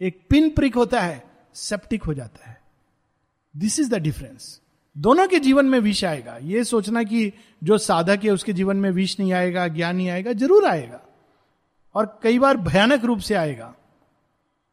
एक 0.00 0.26
पिन 0.30 0.50
प्रिक 0.50 0.74
होता 0.74 1.00
है 1.00 1.24
सेप्टिक 1.54 2.02
हो 2.02 2.14
जाता 2.14 2.50
है। 2.50 2.60
दिस 3.56 3.80
इज़ 3.80 3.90
द 3.90 3.94
डिफरेंस 3.94 4.60
दोनों 4.98 5.28
के 5.28 5.38
जीवन 5.38 5.66
में 5.66 5.78
विष 5.78 6.04
आएगा। 6.04 6.36
ये 6.36 6.64
सोचना 6.64 7.02
कि 7.02 7.32
जो 7.64 7.78
साधक 7.78 8.20
है, 8.24 8.30
उसके 8.30 8.52
जीवन 8.52 8.76
में 8.76 8.90
विष 8.90 9.20
नहीं 9.20 9.32
आएगा, 9.32 9.68
ज्ञान 9.68 9.96
नहीं 9.96 10.08
आएगा, 10.08 10.32
ज़रूर 10.32 10.66
आएगा। 10.66 11.00
और 11.94 12.20
कई 12.22 12.38
बार 12.38 12.56
भयानक 12.56 13.04
रूप 13.04 13.18
से 13.18 13.34
आएगा। 13.34 13.74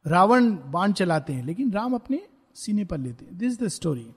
रावण 0.08 0.52
बाण 0.52 0.92
चलाते 0.92 1.34
हैं, 1.34 1.46
लेकिन 1.46 1.72
राम 1.72 1.94
अपने 1.94 2.22
सीने 2.56 2.86
पर 2.86 2.98
लेते 2.98 3.26
हैं। 3.26 3.38
This 3.38 3.54
is 3.54 3.64
the 3.64 3.68
story 3.68 4.12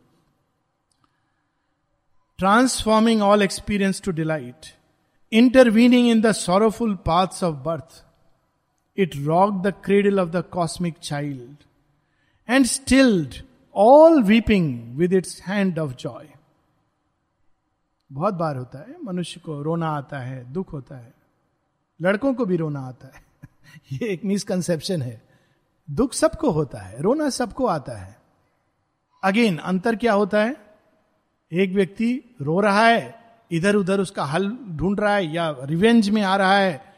transforming 2.38 3.22
all 3.22 3.42
experience 3.42 4.02
to 4.02 4.12
delight 4.12 4.66
intervening 5.32 6.08
in 6.08 6.20
the 6.20 6.32
sorrowful 6.32 6.94
paths 6.94 7.44
of 7.44 7.56
birth 7.56 8.04
it 9.00 9.16
rock 9.16 9.62
the 9.62 9.74
cradle 9.84 10.20
of 10.20 10.28
the 10.28 10.36
cosmic 10.36 10.98
child 10.98 11.56
and 12.48 12.64
stilled 12.64 13.34
all 13.74 14.22
weeping 14.22 14.96
with 14.96 15.12
its 15.12 15.42
hand 15.42 15.78
of 15.78 15.94
joy 15.94 16.28
बहुत 18.12 18.34
बार 18.34 18.56
होता 18.56 18.78
है, 18.78 18.96
मनुष्य 19.04 19.40
को 19.40 19.62
रोना 19.62 19.88
आता 19.88 20.18
है, 20.18 20.52
दुख 20.52 20.72
होता 20.72 20.96
है, 20.96 21.14
लड़कों 22.02 22.34
को 22.34 22.44
भी 22.44 22.56
रोना 22.56 22.80
आता 22.80 23.12
है। 23.14 23.22
ये 23.92 24.08
एक 24.08 24.24
मिसकंसेप्शन 24.24 25.02
है। 25.02 25.22
दुख 25.90 26.12
सबको 26.12 26.50
होता 26.50 26.78
है, 26.78 27.02
रोना 27.02 27.30
सबको 27.30 27.66
आता 27.66 27.92
है। 27.92 28.18
अगेन 29.24 29.58
अंतर 29.58 29.96
क्या 29.96 30.12
होता 30.12 30.42
है? 30.42 30.56
एक 31.52 31.72
व्यक्ति 31.72 32.36
रो 32.40 32.60
रहा 32.60 32.86
है 32.86 33.20
इधर 33.52 33.74
उधर 33.74 34.00
उसका 34.00 34.24
हल 34.24 34.58
ढूंढ 34.70 35.00
रहा 35.00 35.14
है 35.14 35.26
या 35.26 35.56
रिवेंज 35.60 36.10
में 36.10 36.22
आ 36.22 36.36
रहा 36.36 36.56
है 36.56 36.89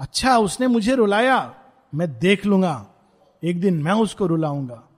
अच्छा 0.00 0.38
उसने 0.38 0.66
मुझे 0.66 0.94
रुलाया, 0.94 1.54
मैं 1.94 2.18
देख 2.18 2.46
लूँगा, 2.46 2.86
एक 3.44 3.60
दिन 3.60 3.82
मैं 3.82 3.92
उसको 3.92 4.26
रुलाऊँगा। 4.26 4.88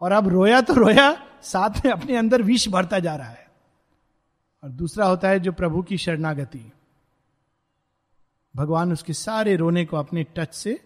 और 0.00 0.12
अब 0.12 0.28
रोया 0.28 0.60
तो 0.60 0.74
रोया, 0.74 1.26
साथ 1.42 1.84
में 1.84 1.92
अपने 1.92 2.16
अंदर 2.16 2.42
विष 2.42 2.68
भरता 2.68 2.98
जा 2.98 3.16
रहा 3.16 3.28
है। 3.28 3.48
और 4.64 4.70
दूसरा 4.70 5.06
होता 5.06 5.28
है 5.28 5.40
जो 5.40 5.52
प्रभु 5.52 5.82
की 5.82 5.98
शरणागति। 5.98 6.72
भगवान 8.56 8.92
उसके 8.92 9.12
सारे 9.12 9.56
रोने 9.56 9.84
को 9.84 9.96
अपने 9.96 10.24
टच 10.24 10.54
से 10.54 10.80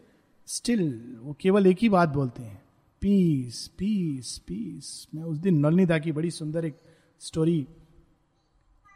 स्टिल 0.47 1.17
वो 1.21 1.37
केवल 1.40 1.67
एक 1.67 1.79
ही 1.83 1.88
बात 1.88 2.09
बोलते 2.09 2.43
हैं 2.43 2.62
पीस 3.01 3.69
पीस 3.69 4.38
पीस 4.38 5.09
मैं 5.14 5.23
उस 5.23 5.38
दिन 5.38 5.67
नलनीदा 5.67 5.99
की 5.99 6.12
बड़ी 6.12 6.31
सुंदर 6.31 6.64
एक 6.64 6.81
स्टोरी 7.21 7.67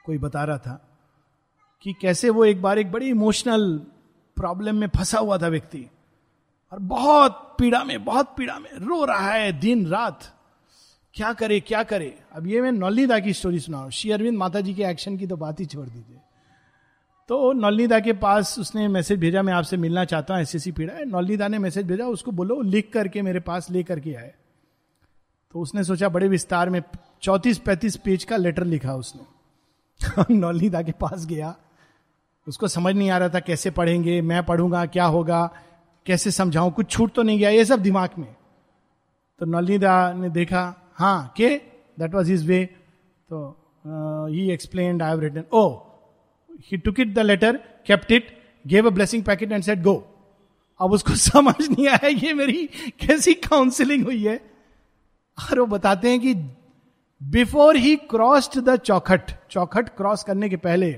कोई 0.04 0.18
बता 0.18 0.44
रहा 0.44 0.58
था 0.58 0.98
कि 1.82 1.92
कैसे 1.92 2.30
वो 2.30 2.44
एक 2.44 2.62
बार 2.62 2.78
एक 2.78 2.92
बड़ी 2.92 3.08
इमोशनल 3.08 3.86
प्रॉब्लम 4.38 4.76
में 4.76 4.88
फंसा 4.88 5.18
हुआ 5.18 5.38
था 5.38 5.48
व्यक्ति। 5.48 5.86
और 6.72 6.78
बहुत 6.78 7.56
पीड़ा 7.58 7.84
में, 7.84 8.04
बहुत 8.04 8.34
पीड़ा 8.36 8.58
में 8.58 8.70
रो 8.74 9.04
रहा 9.04 9.30
है 9.30 9.52
दिन 9.52 9.86
रात। 9.86 10.34
क्या 11.14 11.32
करे 11.32 11.60
क्या 11.60 11.82
करे? 11.82 12.18
अब 12.32 12.46
ये 12.46 12.60
मैं 12.60 12.72
नौलीदा 12.72 13.18
की 13.18 13.32
स्टोरी 13.32 13.60
सुना 13.60 13.88
श्री 13.88 14.10
अरविंद 14.10 14.38
माता 14.38 14.60
जी 14.60 14.74
के 14.74 14.82
एक्शन 14.82 15.16
की 15.16 15.26
तो 15.26 15.36
बात 15.36 15.60
ही 15.60 15.66
छोड़ 15.66 15.88
दीजिए। 15.88 16.20
तो 17.28 17.52
नौलीदा 17.52 18.00
के 18.00 18.12
पास 18.12 18.58
उसने 18.58 18.88
मैसेज 18.88 19.20
भेजा, 19.20 19.42
मैं 19.42 19.52
आपसे 19.52 19.76
मिलना 19.76 20.04
चाहता 20.04 20.34
हूँ 20.34 20.42
ऐसी 20.42 20.72
पीड़ा 20.72 20.94
है। 20.94 21.04
नौलीदा 21.04 21.48
ने 21.48 21.58
मैसेज 21.58 21.86
भेजा, 21.86 22.06
उसको 22.06 22.30
बोलो, 22.30 22.62
लिख 22.62 22.90
करके 22.92 23.22
मेरे 23.22 23.40
पास 23.40 23.70
ले 23.70 23.82
करके 23.82 24.14
आए। 24.14 24.34
तो 25.52 25.60
उसने 25.60 25.84
सोचा, 25.84 26.08
बड़े 26.08 26.28
विस्तार 26.28 26.70
में 26.70 26.82
चौतीस 27.22 27.58
पैंतीस 27.58 27.96
पेज 27.96 28.24
का 28.24 28.36
लेटर 28.36 28.64
लिखा 28.64 28.94
उसने। 28.94 30.34
नौलीदा 30.34 30.82
के 30.82 30.92
पास 30.92 31.26
गया। 31.26 31.56
उसको 32.48 32.68
समझ 32.68 32.94
नहीं 32.94 33.10
आ 33.10 33.18
रहा 33.18 33.28
था 33.28 33.40
कैसे 33.40 33.70
पढ़ेंगे, 33.70 34.20
मैं 34.22 34.42
पढ़ूँगा, 34.44 34.84
क्या 34.86 35.04
होगा, 35.04 35.44
कैसे 36.06 36.30
समझाऊं, 36.30 36.70
कुछ 36.70 36.90
छूट 36.90 37.12
तो 37.14 37.22
नहीं 37.22 37.38
गया, 37.38 37.50
ये 37.50 37.64
सब 37.64 37.80
दिमाग 37.80 38.10
में। 38.18 38.34
तो 39.40 39.46
नौलीदा 39.46 40.12
ने 40.12 40.28
देखा 40.30 40.62
हाँ 40.94 41.32
के? 41.36 41.48
दैट 41.98 42.14
वॉज़ 42.14 42.30
हिज 42.30 42.46
वे 42.46 42.64
तो 43.30 43.48
he 44.32 44.50
explain 44.50 45.02
I 45.02 45.08
have 45.08 45.20
written 45.20 45.44
oh 45.52 45.68
he 46.70 46.76
took 46.76 47.00
it 47.00 47.14
the 47.14 47.18
letter 47.18 47.56
kept 47.86 48.12
it 48.12 48.36
gave 48.66 48.86
a 48.86 48.90
blessing 48.90 49.22
packet 49.24 49.52
and 49.52 49.62
set 49.62 49.82
go 49.82 49.94
अब 50.80 50.92
उसको 50.92 51.14
समझ 51.30 51.54
नहीं 51.60 51.88
आया 51.88 52.08
ये 52.08 52.32
मेरी 52.34 52.66
कैसी 53.00 53.34
काउंसिलिंग 53.34 54.04
हुई 54.04 54.22
है। 54.24 54.36
और 55.38 55.60
वो 55.60 55.66
बताते 55.66 56.10
हैं 56.10 56.20
कि 56.20 56.34
बिफोर 57.20 57.76
ही 57.76 57.94
क्रॉस्ड 58.10 58.58
द 58.60 58.76
चौखट 58.76 59.30
चौखट 59.50 59.88
क्रॉस 59.88 60.22
करने 60.24 60.48
के 60.48 60.56
पहले 60.56 60.90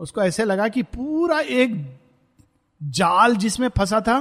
उसको 0.00 0.22
ऐसे 0.22 0.44
लगा 0.44 0.68
कि 0.68 0.82
पूरा 0.82 1.40
एक 1.40 2.00
जाल 2.82 3.36
जिसमें 3.36 3.68
फंसा 3.68 4.00
था, 4.00 4.20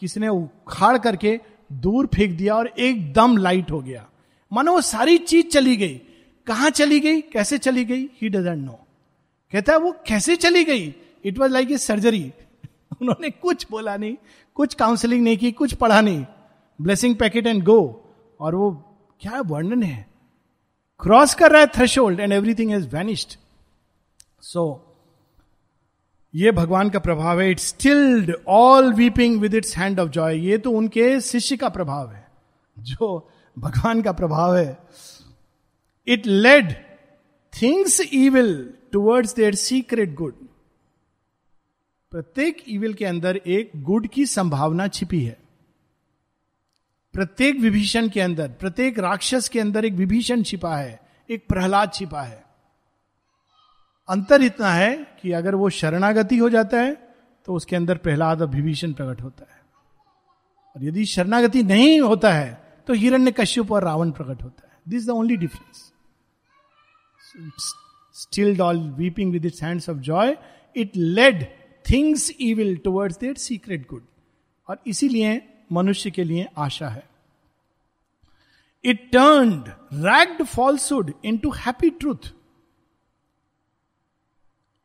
किसने 0.00 0.28
उखाड़ 0.28 0.98
करके 0.98 1.40
दूर 1.72 2.06
फेंक 2.06 2.36
दिया 2.38 2.54
और 2.54 2.66
एकदम 2.66 3.36
लाइट 3.36 3.70
हो 3.70 3.80
गया। 3.80 4.08
मानो 4.52 4.72
वो 4.72 4.80
सारी 4.80 5.18
चीज़ 5.18 5.46
चली 5.46 5.76
गई। 5.76 6.00
कहाँ 6.46 6.70
चली 6.70 7.00
गई? 7.00 7.20
कैसे 7.20 7.58
चली 7.58 7.84
गई? 7.84 8.08
ही 8.22 8.28
डजेंट 8.28 8.64
नो 8.66 8.78
कहता 9.52 9.72
है, 9.72 9.78
वो 9.78 9.96
कैसे 10.06 10.36
चली 10.36 10.64
गई? 10.64 10.94
It 11.24 11.38
was 11.38 11.52
like 11.52 11.70
a 11.70 11.78
surgery 11.78 12.32
उन्होंने 13.00 13.30
कुछ 13.30 13.66
बोला 13.70 13.96
नहीं, 13.96 14.16
कुछ 14.54 14.74
काउंसलिंग 14.74 15.24
नहीं 15.24 15.36
की, 15.36 15.52
कुछ 15.52 15.74
पढ़ा 15.74 16.00
नहीं। 16.00 16.26
ब्लेसिंग 16.80 17.16
पैकेट 17.16 17.46
एंड 17.46 17.64
गो 17.64 18.04
और 18.40 18.54
वो, 18.54 18.70
क्या 19.20 19.40
वर्णन 19.40 19.82
है? 19.82 20.06
क्रॉस 21.00 21.34
कर 21.34 21.50
रहा 21.50 21.60
है 21.60 21.66
thresh 21.66 21.98
and 21.98 22.32
everything 22.32 22.72
is 22.72 22.88
vanished 22.88 23.36
so 24.42 24.86
ये 26.34 26.50
भगवान 26.52 26.90
का 26.90 26.98
प्रभाव 26.98 27.40
है. 27.40 27.50
It 27.50 27.58
stilled 27.58 28.36
all 28.48 28.92
weeping 28.92 29.40
with 29.40 29.54
its 29.54 29.76
hand 29.76 30.00
of 30.00 30.08
joy 30.08 30.38
ये 30.38 30.58
तो 30.58 30.70
उनके 30.70 31.20
शिष्य 31.20 31.56
का 31.56 31.68
प्रभाव 31.68 32.12
है. 32.12 32.28
जो 32.78 33.30
भगवान 33.58 34.02
का 34.02 34.12
प्रभाव 34.12 34.56
है. 34.56 34.78
It 36.08 36.26
led 36.26 36.72
things 37.62 38.00
evil 38.12 38.74
towards 38.92 39.34
their 39.34 39.54
secret 39.54 40.14
good 40.14 40.34
प्रत्येक 42.10 42.62
ईविल 42.68 42.94
के 42.94 43.04
अंदर 43.04 43.36
एक 43.36 43.70
गुड 43.76 44.06
की 44.06 44.26
संभावना 44.26 44.88
छिपी 44.88 45.24
है. 45.24 45.36
प्रत्येक 47.12 47.60
विभीषण 47.60 48.08
के 48.08 48.20
अंदर, 48.20 48.48
प्रत्येक 48.48 48.98
राक्षस 48.98 49.48
के 49.48 49.60
अंदर 49.60 49.84
एक 49.84 49.92
विभीषण 49.92 50.42
छिपा 50.42 50.76
है. 50.76 51.00
एक 51.30 51.46
प्रहलाद 51.48 51.92
छिपा 51.94 52.22
है. 52.22 52.44
अंतर 54.10 54.42
इतना 54.42 54.72
है 54.72 54.94
कि 55.22 55.32
अगर 55.32 55.54
वो 55.54 55.68
शरणागति 55.70 56.36
हो 56.38 56.48
जाता 56.50 56.80
है 56.80 56.94
तो 57.46 57.54
उसके 57.54 57.76
अंदर 57.76 57.98
प्रहलाद 57.98 58.42
और 58.42 58.48
विभीषण 58.48 58.92
प्रकट 58.92 59.22
होता 59.22 59.44
है। 59.44 59.60
और 60.76 60.84
यदि 60.84 61.04
शरणागति 61.06 61.62
नहीं 61.62 62.00
होता 62.00 62.32
है 62.32 62.52
तो 62.86 62.92
हिरण्य 62.94 63.32
कश्यप 63.32 63.72
और 63.72 63.84
रावण 63.84 64.10
प्रकट 64.10 64.42
होता 64.42 64.68
है। 64.68 64.78
This 64.88 65.06
the 65.06 65.10
only 65.10 65.36
difference 65.36 65.92
stilled 68.14 68.56
all 68.56 68.78
weeping 68.98 69.32
with 69.32 69.46
its 69.46 69.62
hands 69.62 69.88
of 69.90 69.98
joy 69.98 70.36
it 70.76 70.96
led 70.96 71.46
things 71.86 72.30
evil 72.40 72.76
towards 72.76 73.18
that 73.18 73.38
secret 73.38 73.86
good 73.90 74.02
और 74.68 74.82
इसीलिए 74.86 75.40
मनुष्य 75.72 76.10
के 76.10 76.24
लिए 76.24 76.46
आशा 76.58 76.88
है। 76.88 77.08
It 78.84 79.08
turn 79.12 79.52
ragged 80.04 80.42
falsehood 80.44 81.12
into 81.38 81.50
happy 81.56 81.90
truth 81.90 82.32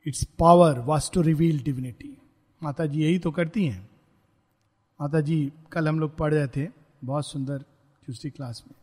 its 0.06 0.24
power 0.38 0.78
was 0.78 1.10
to 1.12 1.20
reveal 1.20 1.62
divinity 1.62 2.16
Mata 2.62 2.86
ji 2.86 3.02
यही 3.02 3.18
तो 3.18 3.30
करती 3.30 3.64
हैं। 3.66 3.88
माता 5.00 5.20
जी 5.20 5.52
कल 5.72 5.88
हम 5.88 6.00
लोग 6.00 6.16
पढ़ 6.16 6.34
रहे 6.34 6.46
थे, 6.46 6.68
बहुत 7.04 7.26
सुंदर 7.26 7.58
दूसरी 8.06 8.30
क्लास 8.30 8.62
में। 8.66 8.74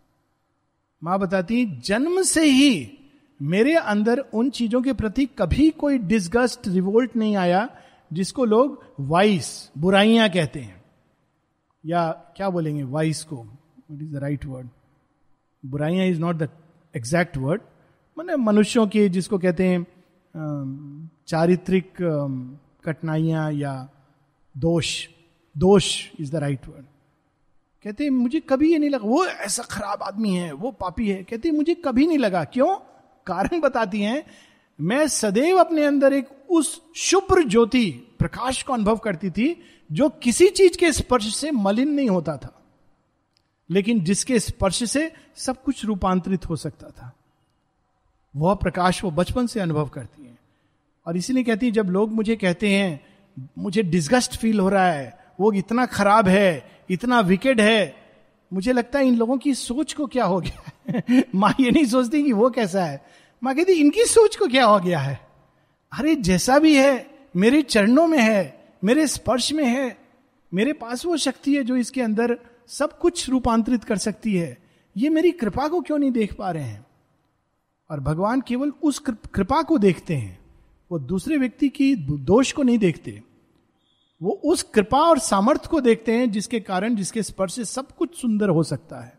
माँ 1.03 1.19
बताती 1.19 1.65
जन्म 1.65 2.21
से 2.21 2.43
ही 2.45 2.97
मेरे 3.41 3.75
अंदर 3.75 4.19
उन 4.19 4.49
चीज़ों 4.49 4.81
के 4.81 4.93
प्रति 4.93 5.25
कभी 5.25 5.69
कोई 5.69 5.97
डिस्गस्ट 5.97 6.67
रिवोल्ट 6.67 7.15
नहीं 7.15 7.35
आया, 7.35 7.69
जिसको 8.13 8.45
लोग 8.45 8.83
वाइस 8.99 9.71
बुराइयाँ 9.77 10.29
कहते 10.29 10.59
हैं। 10.59 10.83
या 11.85 12.11
क्या 12.37 12.49
बोलेंगे 12.49 12.83
वाइस 12.83 13.23
को? 13.23 13.35
What 13.35 14.01
is 14.01 14.11
the 14.11 14.15
right 14.15 14.45
word 14.45 14.67
बुराइयाँ 15.63 16.05
is 16.07 16.19
not 16.19 16.35
the 16.35 16.49
exact 16.95 17.37
word 17.37 17.61
मैंने 18.17 18.35
मनुष्यों 18.35 18.87
के 18.87 19.09
जिसको 19.09 19.37
कहते 19.37 19.67
हैं 19.67 19.85
चारित्रिक 21.27 21.93
कठिनाइयाँ 22.85 23.51
या 23.53 23.89
दोष। 24.57 25.07
दोष 25.57 26.07
इज़ 26.19 26.31
द 26.31 26.35
राइट 26.35 26.67
वर्ड 26.67 26.85
कहते, 27.85 28.09
मुझे 28.09 28.39
कभी 28.39 28.71
ये 28.71 28.77
नहीं 28.77 28.89
लगा, 28.89 29.07
वो 29.07 29.25
ऐसा 29.25 29.63
खराब 29.63 30.03
आदमी 30.03 30.35
है, 30.35 30.51
वो 30.51 30.71
पापी 30.71 31.09
है। 31.09 31.23
कहते, 31.23 31.51
मुझे 31.51 31.73
कभी 31.75 32.07
नहीं 32.07 32.17
लगा, 32.17 32.43
क्यों? 32.43 32.75
कारण 33.27 33.59
बताती 33.59 34.01
हैं, 34.01 34.23
मैं 34.81 35.07
सदैव 35.07 35.57
अपने 35.57 35.85
अंदर 35.85 36.13
एक 36.13 36.29
उस 36.49 36.81
शुभ्र 36.95 37.43
ज्योति, 37.43 37.91
प्रकाश 38.19 38.63
को 38.63 38.73
अनुभव 38.73 38.97
करती 38.97 39.29
थी, 39.29 39.55
जो 39.91 40.09
किसी 40.09 40.49
चीज़ 40.49 40.77
के 40.77 40.91
स्पर्श 40.91 41.35
से 41.35 41.51
मलिन 41.51 41.89
नहीं 41.89 42.09
होता 42.09 42.37
था, 42.37 42.61
लेकिन 43.69 44.03
जिसके 44.03 44.39
स्पर्श 44.39 44.83
से 44.91 45.11
सब 45.35 45.63
कुछ 45.63 45.85
रूपांतरित 45.85 46.49
हो 46.49 46.55
सकता 46.55 46.87
था। 46.89 47.11
वह 48.35 48.53
प्रकाश 48.53 49.03
वो 49.03 49.11
बचपन 49.11 49.47
से 49.47 49.59
अनुभव 49.59 49.87
करती 49.87 50.25
हैं। 50.25 50.39
और 51.07 51.17
इसीलिए 51.17 51.43
कहती 51.43 51.65
है, 51.65 51.71
जब 51.71 51.85
लोग 51.85 52.11
मुझे 52.11 52.35
कहते 52.35 52.69
हैं, 52.69 53.05
मुझे 53.57 53.83
डिस्गस्ट 53.83 54.37
फील 54.37 54.59
हो 54.59 54.69
रहा 54.69 54.91
है, 54.91 55.25
वो 55.39 55.53
इतना 55.53 55.85
खराब 55.85 56.27
है, 56.27 56.71
इतना 56.89 57.19
विकेड 57.19 57.61
है, 57.61 57.95
मुझे 58.53 58.73
लगता 58.73 58.99
है 58.99 59.07
इन 59.07 59.15
लोगों 59.15 59.37
की 59.37 59.53
सोच 59.53 59.93
को 59.93 60.07
क्या 60.07 60.25
हो 60.25 60.41
गया 60.41 60.91
माँ 61.35 61.55
ये 61.59 61.71
नहीं 61.71 61.85
सोचती 61.85 62.23
कि 62.23 62.31
वो 62.31 62.49
कैसा 62.49 62.85
है। 62.85 63.05
माँ 63.43 63.55
कहती, 63.55 63.71
इनकी 63.71 64.05
सोच 64.05 64.35
को 64.35 64.47
क्या 64.47 64.65
हो 64.65 64.79
गया 64.79 64.99
है? 64.99 65.19
अरे, 65.99 66.15
जैसा 66.15 66.59
भी 66.59 66.75
है, 66.75 67.09
मेरे 67.35 67.61
चरणों 67.61 68.07
में 68.07 68.19
है, 68.19 68.65
मेरे 68.83 69.07
स्पर्श 69.07 69.53
में 69.53 69.65
है, 69.65 69.97
मेरे 70.53 70.73
पास 70.73 71.05
वो 71.05 71.17
शक्ति 71.17 71.55
है 71.55 71.63
जो 71.63 71.75
इसके 71.75 72.01
अंदर 72.01 72.37
सब 72.67 72.99
कुछ 72.99 73.29
रूपांतरित 73.29 73.83
कर 73.83 73.97
सकती 73.97 74.33
है। 74.33 74.57
ये 74.97 75.09
मेरी 75.09 75.31
कृपा 75.31 75.67
को 75.67 75.81
क्यों 75.81 75.97
नहीं 75.97 76.11
देख 76.11 76.33
पा 76.33 76.51
रहे 76.51 76.63
हैं? 76.63 76.85
और 77.89 77.99
भगवान 77.99 78.41
केवल 78.41 78.71
उस 78.83 78.99
कृपा 79.33 79.61
को 79.61 79.77
देखते 79.77 80.15
हैं। 80.15 80.39
वो 80.91 80.99
दूसरे 80.99 81.37
व्यक्ति 81.37 81.69
की 81.69 81.95
दोष 81.95 82.51
को 82.51 82.63
नहीं 82.63 82.77
देखते। 82.77 83.23
वो 84.21 84.31
उस 84.31 84.63
कृपा 84.63 84.99
और 84.99 85.19
सामर्थ्य 85.19 85.67
को 85.71 85.81
देखते 85.81 86.11
हैं 86.11 86.31
जिसके 86.31 86.59
कारण 86.59 86.95
जिसके 86.95 87.23
स्पर्श 87.23 87.53
से 87.53 87.65
सब 87.65 87.91
कुछ 87.91 88.21
सुंदर 88.21 88.49
हो 88.49 88.63
सकता 88.63 88.99
है। 88.99 89.17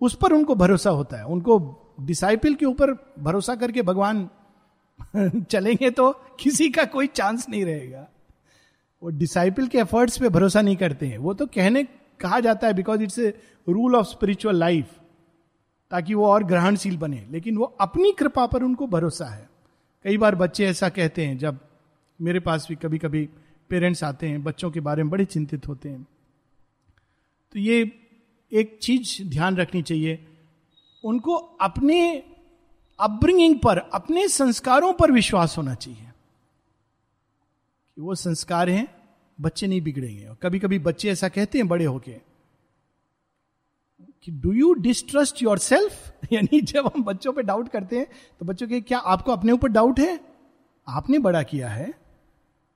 उस 0.00 0.14
पर 0.14 0.32
उनको 0.32 0.54
भरोसा 0.54 0.90
होता 0.90 1.16
है। 1.16 1.24
उनको 1.24 1.84
डिसाइपल 2.00 2.54
के 2.54 2.66
ऊपर 2.66 3.14
भरोसा 3.18 3.54
करके 3.54 3.82
भगवान 3.82 4.28
चलेंगे 5.40 5.90
तो 5.90 6.10
किसी 6.40 6.68
का 6.68 6.84
कोई 6.84 7.06
चांस 7.06 7.48
नहीं 7.48 7.64
रहेगा। 7.64 8.08
वो 9.02 9.10
डिसाइपल 9.10 9.66
के 9.66 9.78
एफर्ट्स 9.78 10.18
पे 10.18 10.28
भरोसा 10.28 10.62
नहीं 10.62 10.76
करते 10.76 11.06
हैं। 11.06 11.18
वो 11.18 11.34
तो 11.34 11.46
कहने, 11.46 11.84
कहा 12.20 12.40
जाता 12.40 12.66
है 12.66 12.74
because 12.74 13.02
it's 13.02 13.18
a 13.18 13.28
rule 13.68 13.96
of 13.96 14.06
spiritual 14.06 14.56
life 14.56 14.97
ताकि 15.90 16.14
वो 16.14 16.26
और 16.26 16.44
ग्रहणशील 16.44 16.96
बने। 16.96 17.26
लेकिन 17.30 17.56
वो 17.56 17.64
अपनी 17.64 18.12
कृपा 18.12 18.46
पर 18.46 18.62
उनको 18.62 18.86
भरोसा 18.86 19.24
है। 19.24 19.50
कई 20.04 20.18
बार 20.18 20.34
बच्चे 20.34 20.66
ऐसा 20.66 20.88
कहते 20.88 21.26
हैं, 21.26 21.38
जब 21.38 21.60
मेरे 22.20 22.40
पास 22.40 22.66
भी 22.68 22.74
कभी 22.74 22.98
कभी 22.98 23.28
पेरेंट्स 23.68 24.04
आते 24.04 24.28
हैं, 24.28 24.44
बच्चों 24.44 24.70
के 24.70 24.80
बारे 24.80 25.02
में 25.02 25.10
बड़े 25.10 25.24
चिंतित 25.24 25.68
होते 25.68 25.88
हैं। 25.88 26.02
तो 27.52 27.58
ये 27.58 28.00
एक 28.52 28.78
चीज़ 28.82 29.24
ध्यान 29.30 29.56
रखनी 29.56 29.82
चाहिए। 29.82 30.26
उनको 31.04 31.34
अपने 31.34 32.22
अपब्रिंगिंग 33.00 33.58
पर, 33.58 33.78
अपने 33.78 34.28
संस्कारों 34.28 34.92
पर 34.92 35.12
विश्वास 35.12 35.58
होना 35.58 35.74
चाहिए। 35.74 36.02
कि 37.96 38.02
वो 38.02 38.14
संस्कार 38.14 38.68
हैं, 38.68 38.88
बच्चे 39.40 39.66
नहीं 39.66 39.80
बिगड़ेंगे। 39.80 40.26
और 40.26 40.36
कभी 40.42 40.58
कभी 40.58 40.78
बच्चे 40.78 41.10
ऐसा 41.10 41.28
कहते 41.28 41.58
हैं, 41.58 41.68
बड़े 41.68 41.84
होके 41.84 42.27
कि 44.22 44.32
do 44.32 44.52
you 44.52 44.74
distrust 44.74 45.42
your 45.42 45.58
self 45.58 46.14
यानी 46.32 46.60
जब 46.60 46.86
हम 46.86 47.04
बच्चों 47.04 47.32
पे 47.32 47.42
डाउट 47.42 47.68
करते 47.68 47.98
हैं 47.98 48.06
तो 48.40 48.46
बच्चों 48.46 48.68
के 48.68 48.80
क्या 48.80 48.98
आपको 48.98 49.32
अपने 49.32 49.52
ऊपर 49.52 49.68
डाउट 49.68 50.00
है? 50.00 50.20
आपने 50.88 51.18
बड़ा 51.18 51.42
किया 51.42 51.68
है। 51.68 51.94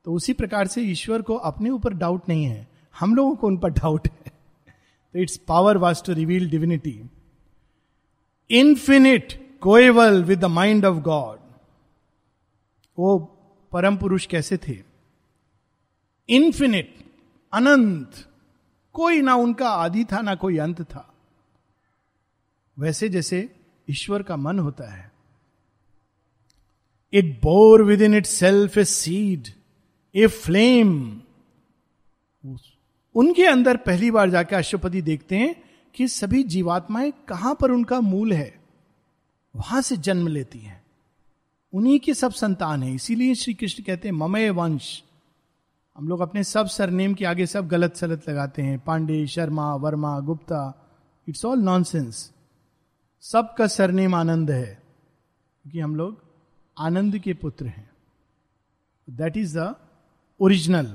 तो 0.05 0.13
उसी 0.13 0.33
प्रकार 0.33 0.67
से 0.67 0.83
ईश्वर 0.83 1.23
को 1.23 1.37
अपने 1.37 1.71
ऊपर 1.71 1.95
डाउट 1.95 2.29
नहीं 2.29 2.45
है। 2.45 2.69
हम 3.01 3.15
लोगों 3.15 3.35
को 3.35 3.47
उन 3.47 3.59
पर 3.59 3.71
डाउट 3.71 4.09
है। 4.09 4.33
तो 5.13 5.19
its 5.19 5.37
power 5.37 5.77
was 5.77 6.03
to 6.05 6.13
reveal 6.13 6.51
divinity 6.51 7.03
infinite 8.51 9.59
coeval 9.61 10.25
with 10.25 10.41
the 10.41 10.45
mind 10.45 10.85
of 10.85 10.97
God 10.97 11.39
वो 12.99 13.19
परम 13.73 13.97
पुरुष 13.97 14.27
कैसे 14.27 14.57
थे? 14.57 14.79
इन्फिनिट 16.29 16.95
अनंत, 17.53 18.11
कोई 18.93 19.21
ना 19.21 19.35
उनका 19.35 19.69
आदि 19.69 20.05
था, 20.05 20.21
ना 20.21 20.35
कोई 20.35 20.59
अंत 20.59 20.83
था। 20.83 21.12
वैसे 22.79 23.09
जैसे 23.09 23.57
ईश्वर 23.91 24.23
का 24.23 24.37
मन 24.37 24.59
होता 24.59 24.93
है। 24.93 25.13
It 27.13 27.41
bore 27.43 27.83
within 28.03 28.15
itself 28.27 28.79
a 28.79 28.85
seed 28.85 29.49
a 30.15 30.27
flame 30.27 31.21
उनके 33.15 33.47
अंदर 33.47 33.77
पहली 33.77 34.11
बार 34.11 34.31
जाके 34.31 34.57
अश्वपति 34.57 35.03
देखते 35.03 35.37
हैं 35.37 35.63
कि 35.95 36.09
सभी 36.09 36.43
जीवात्माएँ 36.43 37.13
कहाँ 37.29 37.55
पर 37.61 37.71
उनका 37.71 38.01
मूल 38.01 38.33
है। 38.33 38.61
वहाँ 39.57 39.83
से 39.83 39.97
जन्म 39.97 40.29
लेती 40.29 40.59
हैं। 40.59 40.83
उन्हीं 41.73 42.01
के 42.01 42.15
सब 42.15 42.33
संतान 42.33 42.83
है। 42.83 42.95
इसीलिए 42.95 43.35
श्री 43.35 43.55
कृष्ण 43.55 43.83
कहते 43.83 44.09
हैं, 44.09 44.15
ममय 44.15 44.51
वंश। 44.51 45.03
हम 45.97 46.09
लोग 46.09 46.21
अपने 46.21 46.45
सब 46.45 46.67
सरनेम 46.67 47.15
के 47.15 47.25
आगे 47.25 47.47
सब 47.47 47.69
गलत 47.69 47.97
सलत 47.97 48.29
लगाते 48.29 48.63
हैं। 48.63 48.79
Pandey, 48.79 49.27
Sharma, 49.27 49.75
Verma, 49.75 50.21
Gupta. 50.21 50.89
It's 51.29 51.45
all 51.45 51.59
nonsense 51.59 52.33
सबका 53.23 53.67
सरनेम 53.67 54.15
आनंद 54.15 54.51
है, 54.51 54.67
क्योंकि 55.65 55.81
हम 55.81 55.95
लोग 55.97 56.23
आनंद 56.77 57.19
के 57.19 57.33
पुत्र 57.35 57.67
हैं। 57.67 57.91
That 59.09 59.37
is 59.37 59.59
the 59.59 59.75
original 60.41 60.89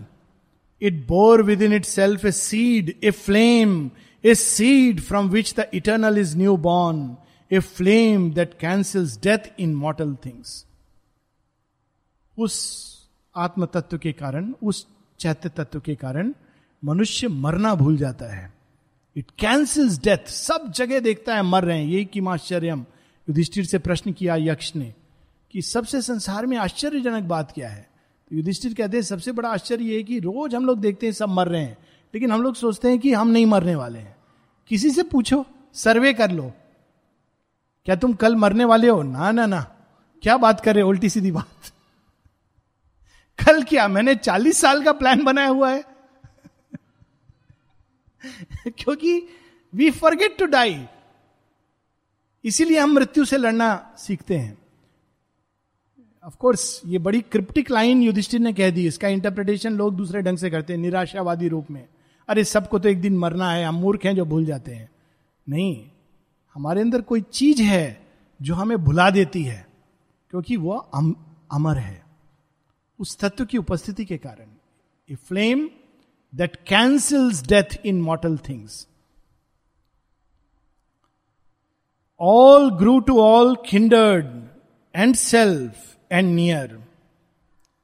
it 0.82 1.06
bore 1.08 1.42
within 1.62 1.74
itself 1.86 2.26
a 2.26 2.32
seed 2.32 2.94
a 3.04 3.12
flame 3.12 3.90
a 4.24 4.34
seed 4.36 5.00
from 5.02 5.30
which 5.30 5.54
the 5.60 5.68
eternal 5.74 6.18
is 6.18 6.36
new 6.38 6.58
born 6.58 7.16
a 7.52 7.60
flame 7.60 8.32
that 8.34 8.58
cancels 8.60 9.18
death 9.24 9.50
in 9.60 9.76
mortal 9.76 10.16
things 10.26 10.66
उस 12.38 12.56
आत्म 13.36 13.66
तत्व 13.66 13.98
के 13.98 14.12
कारण, 14.12 14.54
उस 14.63 14.86
चैत्य 15.20 15.50
तत्व 15.50 15.80
के 15.80 15.96
कारण 15.96 16.34
मनुष्य 16.84 17.28
मरना 17.28 17.74
भूल 17.76 17.98
जाता 17.98 18.34
है। 18.34 18.57
इट 19.17 19.32
कैंसिल्स 19.39 19.99
डेथ 19.99 20.30
सब 20.30 20.71
जगह 20.75 20.99
देखता 20.99 21.36
है 21.36 21.41
मर 21.41 21.63
रहे 21.63 21.77
हैं। 21.77 21.86
यही 21.86 22.06
कि 22.06 22.19
आश्चर्य 22.19 22.71
युधिष्ठिर 23.30 23.65
से 23.65 23.77
प्रश्न 23.77 24.13
किया 24.13 24.36
यक्ष 24.36 24.75
ने 24.75 24.93
कि 25.51 25.62
सबसे 25.62 26.01
संसार 26.01 26.45
में 26.45 26.58
आश्चर्यजनक 26.58 27.23
बात 27.23 27.51
क्या 27.51 27.69
है? 27.69 27.89
तो 28.30 28.36
युधिष्ठिर 28.36 28.73
कहते 28.73 28.97
हैं, 28.97 29.03
सबसे 29.03 29.32
बड़ा 29.32 29.49
आश्चर्य 29.49 29.84
ये 29.84 29.97
है 29.97 30.03
कि 30.03 30.19
रोज 30.19 30.56
हम 30.56 30.65
लोग 30.65 30.80
देखते 30.80 31.06
हैं 31.06 31.13
सब 31.13 31.30
मर 31.30 31.47
रहे 31.47 31.62
हैं। 31.62 31.77
लेकिन 32.13 32.32
हम 32.32 32.41
लोग 32.41 32.56
सोचते 32.56 32.88
हैं 32.88 32.99
कि 32.99 33.13
हम 33.13 33.27
नहीं 33.27 33.45
मरने 33.45 33.75
वाले 33.75 33.99
हैं। 33.99 34.15
किसी 34.67 34.91
से 34.91 35.03
पूछो, 35.03 35.45
सर्वे 35.73 36.13
कर 36.13 36.32
लो। 36.32 36.51
क्या 37.86 37.95
तुम 37.95 38.13
कल 38.13 38.36
मरने 38.36 38.65
वाले 38.65 38.88
हो? 38.88 39.03
ना 39.03 39.32
ना 39.32 39.45
ना। 39.45 39.62
क्या 40.23 40.38
बात 40.38 40.60
कर 40.60 40.75
रहे 40.75 40.84
हो? 40.84 40.89
उल्टी 40.89 41.10
सीधी 41.10 41.32
बात। 41.32 41.71
कल 43.45 43.63
क्या? 43.63 43.88
मैंने 43.88 44.15
चालीस 44.15 44.58
साल 44.58 44.84
का 44.84 44.91
प्लान 44.91 45.23
बनाया 45.23 45.47
हुआ 45.47 45.71
है। 45.71 45.97
क्योंकि 48.68 49.28
वी 49.74 49.92
फॉरगेट 49.92 50.38
टू 50.38 50.46
डाई 50.46 50.86
इसीलिए 52.46 52.80
हम 52.80 52.92
मृत्यु 52.92 53.26
से 53.26 53.38
लड़ना 53.38 53.96
सीखते 53.98 54.38
हैं। 54.38 54.58
ऑफ़ 56.26 56.36
कोर्स 56.38 56.82
ये 56.86 57.00
बड़ी 57.00 57.22
क्रिप्टिक 57.22 57.72
लाइन 57.72 58.02
युधिष्ठिर 58.02 58.40
ने 58.40 58.54
कह 58.54 58.70
दी। 58.70 58.88
इसका 58.88 59.08
इंटरप्रिटेशन 59.08 59.74
लोग 59.74 59.96
दूसरे 59.96 60.22
ढंग 60.22 60.38
से 60.38 60.50
करते 60.50 60.74
हैं 60.74 60.80
निराशावादी 60.80 61.48
रूप 61.48 61.72
में। 61.72 61.88
अरे 62.28 62.44
सबको 62.44 62.80
तो 62.80 62.90
एक 62.90 63.02
दिन 63.02 63.18
मरना 63.18 63.52
है 63.52 63.66
हम 63.66 63.76
मूर्ख 63.76 64.06
हैं 64.06 64.16
जो 64.16 64.26
भूल 64.26 64.46
जाते 64.46 64.72
हैं। 64.72 64.90
नहीं 65.50 65.90
हमारे 66.54 66.82
अंदर 66.82 67.02
कोई 67.02 67.22
चीज़ 67.22 67.62
है 67.62 68.08
जो 68.42 68.56
हमें 68.56 68.78
भुला 68.78 69.10
देती 69.10 69.44
है 69.44 69.68
क्योंकि 70.30 70.58
वह 70.58 70.78
अम, 70.94 71.16
अमर 71.52 71.78
है। 71.78 72.06
उस 73.00 73.18
तत्व 73.18 73.46
की 73.46 73.58
उपस्थिति 73.58 74.06
के 74.06 74.18
कारण। 74.18 74.48
A 75.12 75.16
flame 75.16 75.70
that 76.38 76.56
cancels 76.56 77.47
death 77.47 77.78
in 77.86 78.02
mortal 78.02 78.38
things 78.38 78.88
all 82.19 82.71
grew 82.71 83.00
to 83.00 83.19
all 83.21 83.56
kindred 83.65 84.26
and 84.95 85.15
self 85.15 85.97
and 86.12 86.36
near 86.36 86.84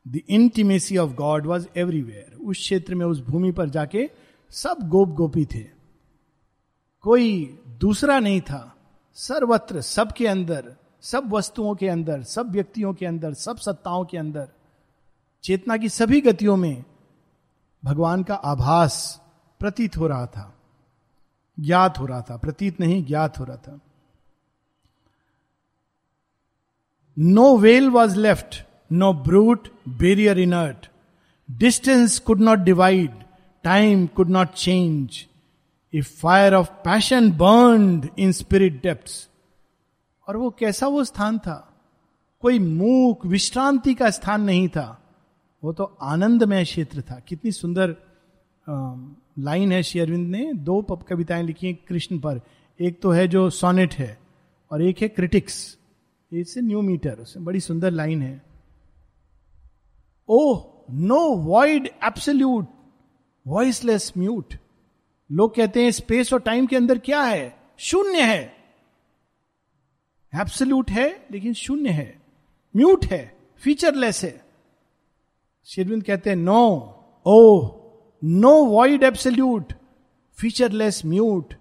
the 0.08 0.20
intimacy 0.30 0.98
of 0.98 1.12
God 1.12 1.46
was 1.46 1.68
everywhere 1.78 2.34
उस 2.34 2.58
क्षेत्र 2.58 2.96
में, 2.96 3.06
उस 3.06 3.20
भूमि 3.20 3.52
पर 3.52 3.70
जाके 3.70 4.10
सब 4.50 4.78
गोप 4.90 5.10
गोपी 5.10 5.46
थे। 5.46 5.66
कोई 7.02 7.60
दूसरा 7.68 8.20
नहीं 8.20 8.42
था। 8.42 8.76
सर्वत्र, 9.14 9.82
सबके 9.82 10.28
अंदर, 10.28 10.76
सब 11.02 11.34
वस्तुओं 11.34 11.76
के 11.76 11.88
अंदर, 11.88 12.24
सब 12.24 12.52
व्यक्तियों 12.52 12.94
के 12.94 13.06
अंदर, 13.06 13.34
सब 13.34 13.58
सत्ताओं 13.58 14.06
के 14.06 14.18
अंदर, 14.18 14.48
चेतना 15.44 15.78
की 15.78 15.90
सभी 15.90 16.22
गतियों 16.22 16.58
में 16.58 16.84
भगवान 17.84 18.24
का 18.24 18.36
आभास 18.36 19.22
प्रतीत 19.60 19.98
हो 19.98 20.08
रहा 20.08 20.26
था, 20.26 20.54
ज्ञात 21.60 22.00
हो 22.00 22.06
रहा 22.06 22.22
था, 22.22 22.38
प्रतीत 22.38 22.80
नहीं, 22.80 23.06
ज्ञात 23.06 23.40
हो 23.40 23.44
रहा 23.44 23.58
था। 23.58 23.80
No 27.20 27.58
wall 27.58 27.90
was 27.90 28.18
left 28.20 28.66
no 28.92 29.14
brute 29.14 29.68
barrier 29.90 30.40
inert 30.40 30.90
distance 31.52 32.20
could 32.20 32.42
not 32.42 32.60
divide 32.60 33.24
time 33.64 34.08
could 34.08 34.30
not 34.30 34.54
change 34.54 35.26
if 35.94 36.20
fire 36.20 36.54
of 36.54 36.70
passion 36.70 37.32
burn 37.32 38.10
in 38.20 38.32
spirit 38.32 38.82
depth 38.82 39.30
और 40.28 40.38
वो 40.38 40.50
कैसा 40.50 40.88
वो 40.88 41.04
स्थान 41.04 41.40
था? 41.40 41.70
कोई 42.42 42.60
मूक, 42.60 43.26
विश्रांति 43.26 43.94
का 43.94 44.10
स्थान 44.10 44.42
नहीं 44.42 44.68
था। 44.70 45.03
वो 45.64 45.74
तो 45.74 45.84
आनंदमय 46.02 46.64
क्षेत्र 46.64 47.02
था। 47.02 47.20
कितनी 47.20 47.52
सुंदर 47.52 47.96
लाइन 49.40 49.72
है 49.72 49.84
शेयरविंद 49.84 50.28
ने। 50.28 50.54
दो 50.54 50.82
कविताएँ 51.10 51.44
लिखी 51.44 51.68
हैं 51.68 51.76
कृष्ण 51.88 52.20
पर। 52.20 52.42
एक 52.80 53.02
तो 53.02 53.12
है 53.12 53.28
जो 53.28 53.50
सोनेट 53.50 53.94
है 53.94 54.18
और 54.72 54.82
एक 54.82 55.02
है 55.02 55.08
critics. 55.08 55.78
It's 56.32 56.58
a 56.58 56.62
new 56.62 56.82
meter, 56.82 57.14
उसमें 57.14 57.46
बड़ी 57.46 57.60
सुंदर 57.60 57.92
लाइन 57.92 58.22
है। 58.22 58.42
ओ 60.30 60.64
no 60.92 61.36
void 61.36 61.90
absolute, 62.04 62.68
voiceless 63.48 64.14
mute. 64.18 64.54
लोग 65.32 65.56
कहते 65.56 65.84
हैं, 65.84 65.92
स्पेस 65.92 66.34
और 66.34 66.40
टाइम 66.40 66.66
के 66.68 66.76
अंदर 66.76 66.98
क्या 66.98 67.22
है? 67.22 67.56
शून्य 67.78 68.22
है। 68.22 68.54
एब्सल्यूट 70.34 70.92
है, 70.92 71.28
लेकिन 71.32 71.54
शून्य 71.54 71.90
है। 71.90 72.22
म्यूट 72.76 73.06
है, 73.06 73.38
फीचरलेस 73.62 74.24
है। 74.24 74.43
शेरविंद 75.66 76.04
कहते 76.04 76.30
हैं 76.30 76.38
no 76.38 76.62
oh 77.26 77.38
no 78.24 78.54
void 78.66 79.04
absolute 79.04 79.74
featureless 80.38 81.06
mute 81.06 81.54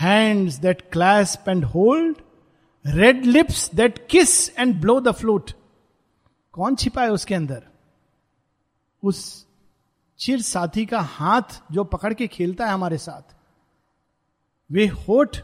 hands 0.00 0.54
that 0.54 0.82
clasp 0.92 1.48
and 1.48 1.64
hold 1.64 2.16
red 2.86 3.24
lips 3.24 3.74
that 3.74 4.06
kiss 4.10 4.58
and 4.58 4.80
blow 4.80 5.00
the 5.00 5.12
flute 5.12 5.50
कौन 6.52 6.76
छिपा 6.76 7.02
है 7.02 7.10
उसके 7.10 7.34
अंदर? 7.34 7.62
उस 9.02 9.46
चिर 10.18 10.40
साथी 10.42 10.86
का 10.86 11.00
हाथ 11.00 11.62
जो 11.72 11.84
पकड़ 11.84 12.12
के 12.14 12.26
खेलता 12.26 12.66
है 12.66 12.72
हमारे 12.72 12.98
साथ। 12.98 13.34
वे 14.70 14.86
होठ 14.86 15.38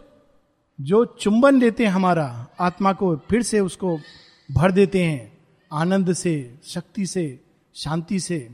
जो 0.81 1.05
चुंबन 1.05 1.61
लेते 1.61 1.85
हैं 1.85 1.93
हमारा 1.93 2.47
आत्मा 2.61 2.93
को, 2.93 3.17
फिर 3.17 3.43
से 3.43 3.61
उसको 3.61 3.99
भर 4.51 4.73
देते 4.73 5.05
हैं 5.05 5.39
आनंद 5.73 6.13
से, 6.13 6.59
शक्ति 6.65 7.07
से, 7.07 7.41
शांति 7.75 8.21
से 8.21 8.51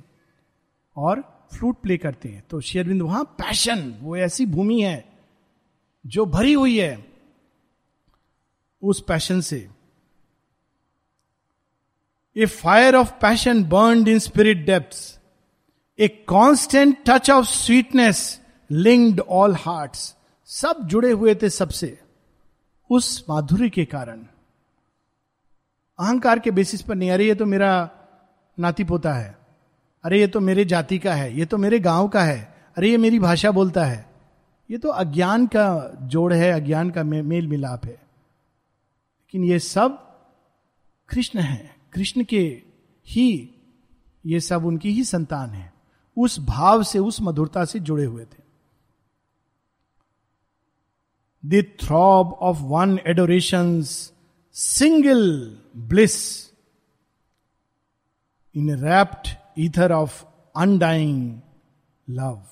और 0.97 1.21
फ्लूट 1.53 1.81
प्ले 1.81 1.97
करते 1.97 2.29
हैं। 2.29 2.45
तो 2.51 2.61
शेरविंद 2.61 3.03
वहाँ 3.03 3.25
पैशन, 3.25 3.99
वो 4.01 4.17
ऐसी 4.17 4.47
भूमि 4.47 4.81
है 4.81 5.05
जो 6.07 6.27
भरी 6.27 6.53
हुई 6.53 6.79
है 6.79 7.07
उस 8.83 9.03
पैशन 9.09 9.41
से। 9.41 9.69
A 12.37 12.47
fire 12.47 12.97
of 12.97 13.11
passion 13.13 13.65
burn 13.65 14.09
in 14.09 14.19
spirit 14.19 14.67
depth 14.67 15.21
a 15.99 16.09
constant 16.09 16.97
touch 17.07 17.31
of 17.31 17.47
sweetness 17.47 18.41
linked 18.71 19.21
all 19.21 19.55
heart 19.55 19.97
सब 20.45 20.79
जुड़े 20.83 21.11
हुए 21.11 21.35
थे 21.35 21.51
सबसे, 21.51 21.99
उस 22.91 23.25
माधुर्य 23.29 23.69
के 23.71 23.85
कारण। 23.85 24.27
अहंकार 25.99 26.39
के 26.39 26.51
बेसिस 26.51 26.83
पर 26.83 26.95
नहीं 26.95 27.11
अरे 27.11 27.27
ये 27.27 27.35
तो 27.35 27.47
मेरा 27.47 27.91
नाती 28.59 28.85
पोता 28.85 29.13
है 29.13 29.39
अरे 30.05 30.21
ये 30.21 30.27
तो 30.27 30.41
मेरे 30.41 30.65
जाति 30.65 30.99
का 30.99 31.15
है 31.15 31.39
ये 31.39 31.45
तो 31.45 31.57
मेरे 31.57 31.79
गाँव 31.79 32.09
का 32.09 32.23
है 32.23 32.55
अरे 32.77 32.91
ये 32.91 32.97
मेरी 32.97 33.19
भाषा 33.19 33.51
बोलता 33.51 33.85
है। 33.85 34.11
ये 34.71 34.79
तो 34.79 34.89
अज्ञान 34.89 35.47
का 35.47 35.99
जोड़ 36.03 36.33
है 36.33 36.53
अज्ञान 36.53 36.91
का 36.91 37.03
मे, 37.03 37.23
मेल 37.23 37.47
मिलाप 37.49 37.85
है। 37.85 37.91
लेकिन 37.91 39.45
ये 39.45 39.59
सब 39.59 39.91
कृष्ण 41.09 41.39
है 41.39 41.77
कृष्ण 41.93 42.25
के 42.25 42.63
ही 43.07 43.51
ये 44.27 44.41
सब 44.41 44.65
उनकी 44.65 44.91
ही 44.91 45.05
संतान 45.05 45.51
है 45.51 45.73
उस 46.17 46.41
भाव 46.41 46.83
से 46.83 46.99
उस 46.99 47.21
मधुरता 47.21 47.65
से 47.65 47.81
जुड़े 47.81 48.05
हुए 48.05 48.25
थे। 48.25 48.43
The 51.45 51.65
throb 51.83 52.33
of 52.33 52.59
one 52.61 52.99
adoration 53.07 53.83
single 54.53 55.57
bliss 55.77 56.49
in 58.55 58.75
rapt 58.75 59.29
ether 59.59 59.93
of 59.93 60.25
undying 60.57 61.41
love 62.11 62.47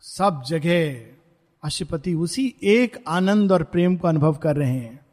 सब 0.00 0.42
जगह 0.46 1.06
अशुपति 1.64 2.14
उसी 2.14 2.54
एक 2.62 3.04
आनंद 3.08 3.52
और 3.52 3.62
प्रेम 3.62 3.96
को 3.96 4.08
अनुभव 4.08 4.34
कर 4.34 4.56
रहे 4.56 4.72
हैं। 4.72 5.06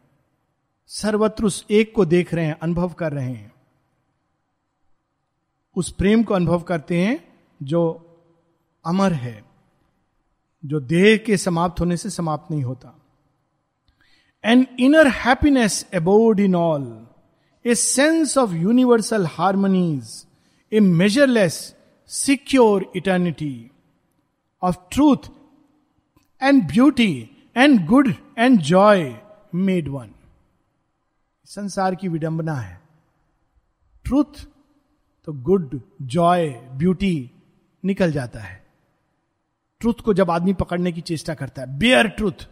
सर्वत्र 0.87 1.45
उस 1.45 1.65
एक 1.71 1.95
को 1.95 2.05
देख 2.05 2.33
रहे 2.33 2.45
हैं, 2.45 2.59
अनुभव 2.59 2.93
कर 2.93 3.13
रहे 3.13 3.33
हैं। 3.33 3.53
उस 5.75 5.91
प्रेम 5.91 6.23
को 6.23 6.33
अनुभव 6.33 6.61
करते 6.61 7.05
हैं 7.05 7.39
जो 7.63 8.01
अमर 8.85 9.13
है, 9.13 9.45
जो 10.65 10.79
देह 10.79 11.17
के 11.17 11.37
समाप्त 11.37 11.79
होने 11.79 11.97
से 11.97 12.09
समाप्त 12.09 12.51
नहीं 12.51 12.63
होता। 12.63 13.04
An 14.45 14.65
inner 14.79 15.07
happiness 15.07 15.85
abode 15.93 16.39
in 16.39 16.55
all 16.55 17.07
a 17.65 17.75
sense 17.75 18.37
of 18.37 18.53
universal 18.53 19.25
harmonies 19.25 20.25
a 20.71 20.79
measureless 20.79 21.75
secure 22.09 22.91
eternity 22.95 23.71
of 24.61 24.75
truth 24.91 25.29
and 26.41 26.67
beauty 26.67 27.29
and 27.57 27.85
good 27.85 28.13
and 28.37 28.59
joy 28.61 29.15
made 29.55 29.87
one 29.87 30.11
संसार 31.45 31.95
की 31.95 32.07
विडंबना 32.07 32.53
है। 32.53 32.81
ट्रूथ 34.05 34.45
तो 35.25 35.33
गुड 35.33 35.79
जॉय 36.01 36.47
ब्यूटी 36.73 37.31
निकल 37.83 38.11
जाता 38.11 38.39
है। 38.39 38.63
ट्रूथ 39.79 39.93
को 39.93 40.13
जब 40.13 40.31
आदमी 40.31 40.53
पकड़ने 40.53 40.91
की 40.91 41.01
चेष्टा 41.01 41.33
करता 41.33 41.61
है। 41.61 41.77
बेयर 41.79 42.07
ट्रूथ 42.07 42.47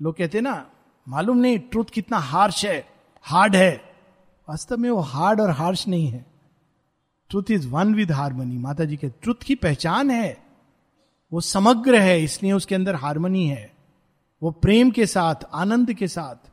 लोग 0.00 0.16
कहते 0.16 0.38
हैं 0.38 0.42
ना 0.42 0.70
मालूम 1.08 1.36
नहीं 1.36 1.58
ट्रूथ 1.58 1.84
कितना 1.84 2.18
हार्श 2.18 2.64
है 2.64 2.88
हार्ड 3.22 3.56
है। 3.56 3.94
वास्तव 4.48 4.76
में 4.76 4.90
वो 4.90 5.00
हार्ड 5.00 5.40
और 5.40 5.50
हार्श 5.50 5.88
नहीं 5.88 6.06
है। 6.06 6.26
Truth 7.28 7.42
is 7.50 7.68
one 7.68 7.94
with 7.94 8.12
harmony 8.12 8.58
Mata 8.58 8.84
ji 8.84 8.96
के 8.96 9.08
ट्रूथ 9.08 9.34
की 9.34 9.54
पहचान 9.54 10.10
है। 10.10 10.42
वो 11.32 11.40
समग्र 11.40 12.00
है, 12.00 12.24
इसलिए 12.24 12.52
उसके 12.52 12.74
अंदर 12.74 12.94
हारमोनी 12.94 13.46
है। 13.46 13.74
वो 14.42 14.50
प्रेम 14.50 14.90
के 14.90 15.06
साथ, 15.06 15.34
आनंद 15.52 15.92
के 15.92 16.08
साथ। 16.08 16.50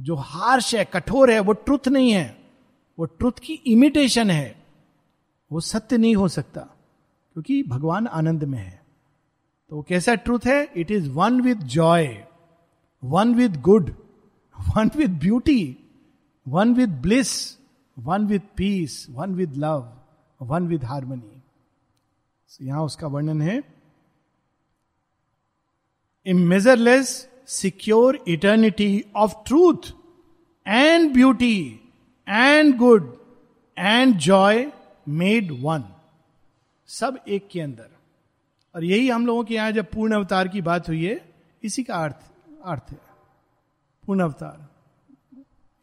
जो 0.00 0.14
हार्श 0.14 0.74
है, 0.74 0.84
कठोर 0.84 1.30
है, 1.30 1.40
वो 1.40 1.52
ट्रुथ 1.52 1.88
नहीं 1.88 2.12
है। 2.12 2.38
वो 2.98 3.04
ट्रुथ 3.04 3.32
की 3.32 3.52
इमिटेशन 3.52 4.30
है। 4.30 4.66
वो 5.52 5.60
सत्य 5.60 5.98
नहीं 5.98 6.16
हो 6.16 6.28
सकता, 6.28 6.60
क्योंकि 7.32 7.62
भगवान 7.62 8.06
आनंद 8.06 8.44
में 8.44 8.58
है। 8.58 8.82
तो 9.70 9.82
कैसा 9.82 10.14
ट्रूथ 10.14 10.40
है? 10.46 10.68
It 10.76 10.90
is 10.90 11.10
one 11.10 11.40
with 11.40 11.58
joy 11.58 12.24
one 13.02 13.34
with 13.34 13.60
good 13.60 13.90
one 14.56 14.90
with 14.96 15.18
beauty 15.20 15.76
one 16.46 16.74
with 16.74 16.90
bliss 17.02 17.32
one 17.96 18.26
with 18.26 18.42
peace 18.56 19.06
one 19.10 19.34
with 19.34 19.56
love 19.56 19.88
one 20.40 20.66
with 20.66 20.84
harmony 20.84 22.66
यहाँ 22.66 22.82
उसका 22.84 23.06
वर्णन 23.06 23.42
है। 23.42 23.62
A measureless 26.26 27.08
secure 27.48 28.18
eternity 28.28 29.04
of 29.16 29.34
truth 29.46 29.92
and 30.66 31.12
beauty 31.12 31.58
and 32.26 32.76
good 32.78 33.12
and 33.76 34.16
joy 34.18 34.66
made 35.08 35.50
one 35.62 35.84
सब 36.88 37.18
एक 37.28 37.48
के 37.52 37.60
अंदर। 37.60 37.88
और 38.74 38.84
यही 38.84 39.08
हम 39.08 39.26
लोगों 39.26 39.44
के 39.44 39.54
यहाँ 39.54 39.72
जब 39.72 39.90
पूर्ण 39.90 40.14
अवतार 40.14 40.48
की 40.48 40.60
बात 40.62 40.88
हुई 40.88 41.04
है, 41.04 41.20
इसी 41.62 41.82
का 41.82 41.96
अर्थ 42.04 42.30
अर्थ 42.64 42.90
है 42.90 43.00
पूर्ण 44.06 44.22
अवतार 44.22 44.68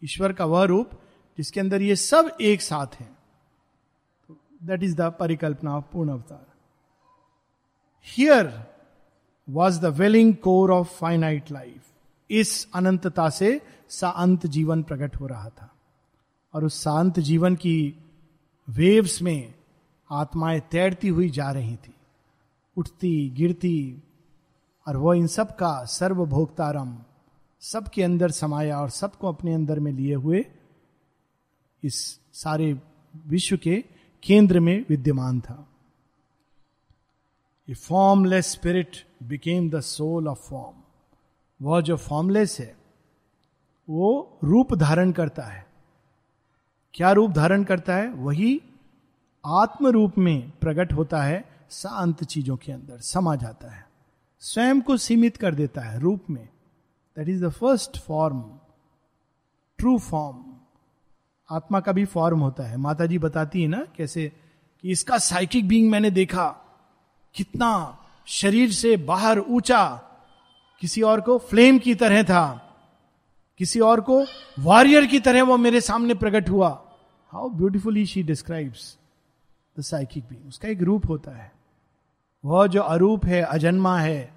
ईश्वर 0.03 0.33
का 0.33 0.45
वह 0.45 0.63
रूप 0.63 0.89
जिसके 1.37 1.59
अंदर 1.59 1.81
ये 1.81 1.95
सब 1.95 2.37
एक 2.41 2.61
साथ 2.61 2.95
है। 2.95 3.09
दैट 4.63 4.83
इज़ 4.83 4.95
द 4.95 5.01
परिकल्पना 5.01 5.75
ऑफ़ 5.77 5.85
पूर्ण 5.91 6.09
अवतार 6.09 6.45
here 8.07 8.51
was 9.49 9.81
the 9.81 9.85
welling 9.85 10.35
core 10.35 10.71
of 10.71 10.87
finite 10.87 11.51
life 11.51 11.91
इस 12.29 12.67
अनंतता 12.75 13.29
से 13.29 13.61
अंत 14.03 14.45
जीवन 14.47 14.83
प्रकट 14.83 15.15
हो 15.15 15.27
रहा 15.27 15.49
था। 15.49 15.69
और 16.53 16.63
उस 16.63 16.83
शांत 16.83 17.19
जीवन 17.19 17.55
की 17.55 17.95
वेव्स 18.69 19.21
में 19.21 19.53
आत्माएँ 20.11 20.59
तैरती 20.71 21.07
हुई 21.07 21.29
जा 21.29 21.51
रही 21.51 21.75
थी। 21.75 21.93
उठती, 22.77 23.29
गिरती 23.29 24.03
और 24.89 24.97
वह 24.97 25.17
इन 25.17 25.27
सब 25.27 25.55
का 25.55 25.85
सर्वभोक्तारम, 25.85 26.97
सबके 27.59 28.03
अंदर 28.03 28.31
समाया 28.31 28.79
और 28.79 28.89
सबको 28.89 29.27
अपने 29.27 29.53
अंदर 29.53 29.79
में 29.79 29.91
लिए 29.91 30.15
हुए 30.15 30.45
इस 31.83 32.19
सारे 32.33 32.81
विश्व 33.27 33.57
के 33.57 33.85
केंद्र 34.23 34.59
में 34.59 34.85
विद्यमान 34.89 35.41
था। 35.41 35.67
A 37.69 37.73
formless 37.73 38.51
spirit 38.51 39.07
became 39.23 39.69
the 39.69 39.79
soul 39.79 40.27
of 40.27 40.39
form 40.39 40.77
वह 41.61 41.81
जो 41.81 41.97
फॉर्मलेस 41.97 42.59
है, 42.59 42.77
वो 43.89 44.37
रूप 44.43 44.73
धारण 44.73 45.11
करता 45.11 45.43
है। 45.43 45.67
क्या 46.93 47.11
रूप 47.11 47.31
धारण 47.31 47.63
करता 47.63 47.95
है? 47.95 48.09
वही 48.09 48.61
आत्म 49.45 49.87
रूप 49.87 50.17
में 50.17 50.51
प्रकट 50.51 50.93
होता 50.93 51.23
है, 51.23 51.67
शांत 51.71 52.23
चीज़ों 52.23 52.57
के 52.57 52.71
अंदर 52.71 52.99
समा 52.99 53.35
जाता 53.35 53.71
है। 53.71 53.88
स्वयं 54.41 54.81
को 54.81 54.97
सीमित 54.97 55.37
कर 55.37 55.55
देता 55.55 55.81
है 55.81 55.99
रूप 55.99 56.29
में। 56.29 56.45
That 57.17 57.29
is 57.29 57.45
the 57.45 57.49
first 57.49 57.97
form 57.97 58.41
true 59.79 59.97
form 59.99 60.43
आत्मा 61.49 61.79
का 61.79 61.91
भी 61.91 62.05
फॉर्म 62.05 62.39
होता 62.39 62.63
है। 62.63 62.77
माता 62.77 63.05
जी 63.05 63.17
बताती 63.17 63.61
है 63.61 63.67
ना 63.67 63.83
कैसे 63.97 64.31
कि 64.83 64.91
इसका 64.91 65.17
साइकिक 65.17 65.67
बींग 65.67 65.89
मैंने 65.91 66.11
देखा, 66.11 66.47
कितना 67.35 67.97
शरीर 68.27 68.71
से 68.71 68.95
बाहर 68.97 69.39
ऊँचा, 69.39 69.85
किसी 70.81 71.01
और 71.01 71.21
को 71.21 71.37
फ्लेम 71.39 71.79
की 71.79 71.95
तरह 71.95 72.23
था, 72.23 72.65
किसी 73.59 73.79
और 73.79 74.01
को 74.01 74.23
वॉरियर 74.59 75.05
की 75.05 75.19
तरह 75.19 75.43
वो 75.43 75.57
मेरे 75.57 75.81
सामने 75.81 76.13
प्रकट 76.13 76.49
हुआ। 76.49 76.69
How 77.33 77.49
beautifully 77.49 78.05
she 78.05 78.23
describes 78.23 78.97
the 79.79 79.81
psychic 79.81 80.23
being 80.23 80.47
उसका 80.47 80.67
एक 80.67 80.81
रूप 80.81 81.09
होता 81.09 81.31
है। 81.31 81.51
वह 82.45 82.67
जो 82.67 82.81
अरूप 82.81 83.25
है, 83.25 83.41
अजन्मा 83.41 83.99
है, 83.99 84.33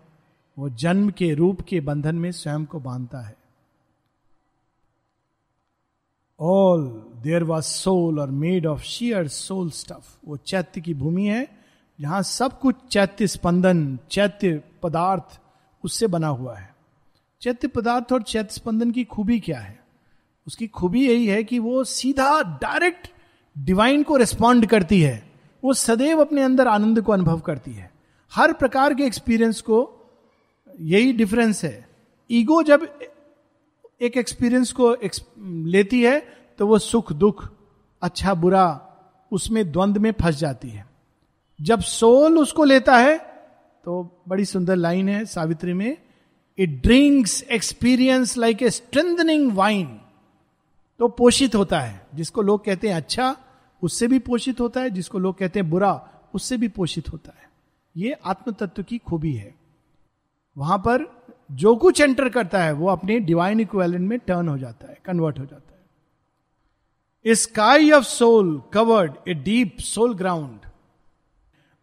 वो 0.58 0.68
जन्म 0.68 1.10
के 1.10 1.34
रूप 1.34 1.60
के 1.60 1.80
बंधन 1.80 2.14
में 2.14 2.32
स्वयं 2.32 2.64
को 2.64 2.80
बांधता 2.80 3.18
है। 3.18 3.36
All 6.40 7.10
there 7.22 7.44
was 7.44 7.64
soul 7.64 8.20
or 8.20 8.30
made 8.30 8.66
of 8.66 8.82
sheer 8.82 9.28
soul 9.28 9.70
stuff 9.70 10.16
वो 10.28 10.36
चैत्य 10.36 10.80
की 10.80 10.94
भूमि 10.94 11.26
है, 11.26 11.48
जहाँ 12.00 12.22
सब 12.22 12.60
कुछ 12.60 12.76
चैत्य 12.90 13.26
स्पंदन, 13.26 13.98
चैत्य 14.10 14.62
पदार्थ 14.82 15.40
उससे 15.84 16.06
बना 16.06 16.28
हुआ 16.28 16.56
है। 16.56 16.76
चैत्य 17.42 17.68
पदार्थ 17.68 18.12
और 18.12 18.22
चैत्य 18.22 18.54
स्पंदन 18.54 18.90
की 18.90 19.04
खूबी 19.04 19.40
क्या 19.40 19.60
है? 19.60 19.84
उसकी 20.46 20.66
खूबी 20.66 21.08
यही 21.08 21.26
है 21.26 21.44
कि 21.44 21.58
वो 21.58 21.84
सीधा 21.84 22.42
डायरेक्ट 22.42 23.10
डिवाइन 23.58 24.02
को 24.02 24.16
रिस्पॉन्ड 24.16 24.66
करती 24.66 25.02
है। 25.02 25.32
वो 25.64 25.74
सदैव 25.74 26.20
अपने 26.20 26.42
अंदर 26.42 26.66
आनंद 26.66 27.02
को 27.02 27.12
अनुभव 27.12 27.40
करती 27.40 27.72
है। 27.72 27.91
हर 28.32 28.52
प्रकार 28.52 28.94
के 28.94 29.04
एक्सपीरियंस 29.04 29.60
को 29.60 29.78
यही 30.80 31.12
डिफरेंस 31.12 31.64
है। 31.64 31.88
ईगो 32.30 32.62
जब 32.62 32.86
एक 34.00 34.16
एक्सपीरियंस 34.16 34.72
को 34.72 34.94
लेती 35.66 36.02
है 36.02 36.20
तो 36.58 36.66
वो 36.66 36.78
सुख, 36.78 37.12
दुख 37.12 37.48
अच्छा 38.02 38.34
बुरा, 38.34 38.88
उसमें 39.32 39.70
द्वंद 39.72 39.98
में 39.98 40.10
फंस 40.12 40.36
जाती 40.36 40.68
है। 40.68 40.86
जब 41.58 41.80
सोल 41.80 42.38
उसको 42.38 42.64
लेता 42.64 42.96
है 42.96 43.16
तो 43.84 44.22
बड़ी 44.28 44.44
सुंदर 44.44 44.76
लाइन 44.76 45.08
है 45.08 45.24
सावित्री 45.24 45.72
में 45.72 45.96
it 46.58 46.82
drinks 46.82 47.42
experience 47.42 48.36
like 48.38 48.62
a 48.62 48.70
strengthening 48.70 49.52
wine 49.52 49.86
तो 51.00 51.08
पोषित 51.10 51.54
होता 51.54 51.80
है, 51.80 52.06
जिसको 52.14 52.42
लोग 52.42 52.64
कहते 52.64 52.88
हैं 52.88 52.96
अच्छा 52.96 53.36
उससे 53.82 54.06
भी 54.08 54.18
पोषित 54.18 54.60
होता 54.60 54.80
है, 54.80 54.90
जिसको 54.90 55.18
लोग 55.18 55.38
कहते 55.38 55.60
हैं 55.60 55.70
बुरा, 55.70 56.08
उससे 56.34 56.56
भी 56.56 56.68
पोषित 56.68 57.12
होता 57.12 57.32
है। 57.32 57.50
ये 57.96 58.12
आत्म 58.12 58.52
तत्व 58.52 58.82
की 58.82 58.98
खूबी 58.98 59.34
है। 59.34 59.54
वहाँ 60.58 60.78
पर 60.78 61.26
जो 61.52 61.76
कुछ 61.76 62.00
एंटर 62.00 62.28
करता 62.28 62.62
है, 62.64 62.72
वो 62.72 62.88
अपने 62.88 63.18
डिवाइन 63.20 63.60
इक्वेलेंट 63.60 64.08
में 64.08 64.18
टर्न 64.18 64.48
हो 64.48 64.58
जाता 64.58 64.86
है 64.86 64.98
कन्वर्ट 65.04 65.38
हो 65.38 65.44
जाता 65.44 65.72
है। 65.74 67.34
Sky 67.34 67.90
of 67.90 68.04
soul 68.04 68.62
covered 68.72 69.12
a 69.28 69.34
deep 69.34 69.78
soul 69.78 70.14
ground 70.14 70.60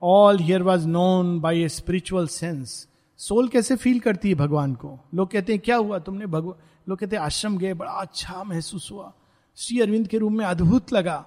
all 0.01 0.39
here 0.39 0.63
was 0.63 0.87
known 0.87 1.39
by 1.39 1.63
a 1.63 1.69
spiritual 1.69 2.27
sense 2.27 2.87
soul 3.17 3.47
कैसे 3.47 3.75
फील 3.75 3.99
करती 3.99 4.29
है 4.29 4.35
भगवान 4.35 4.73
को? 4.73 4.99
लोग 5.13 5.31
कहते 5.31 5.53
हैं, 5.53 5.61
क्या 5.61 5.75
हुआ 5.75 5.99
तुमने 5.99 6.25
भगवान 6.25 6.61
लोग 6.89 6.97
कहते 6.97 7.15
हैं, 7.15 7.23
आश्रम 7.23 7.57
गए, 7.57 7.73
बड़ा 7.73 7.91
अच्छा 7.91 8.43
महसूस 8.43 8.91
हुआ। 8.91 9.13
श्री 9.55 9.79
अरविंद 9.81 10.07
के 10.07 10.17
रूम 10.17 10.37
में 10.37 10.45
अद्भुत 10.45 10.93
लगा। 10.93 11.25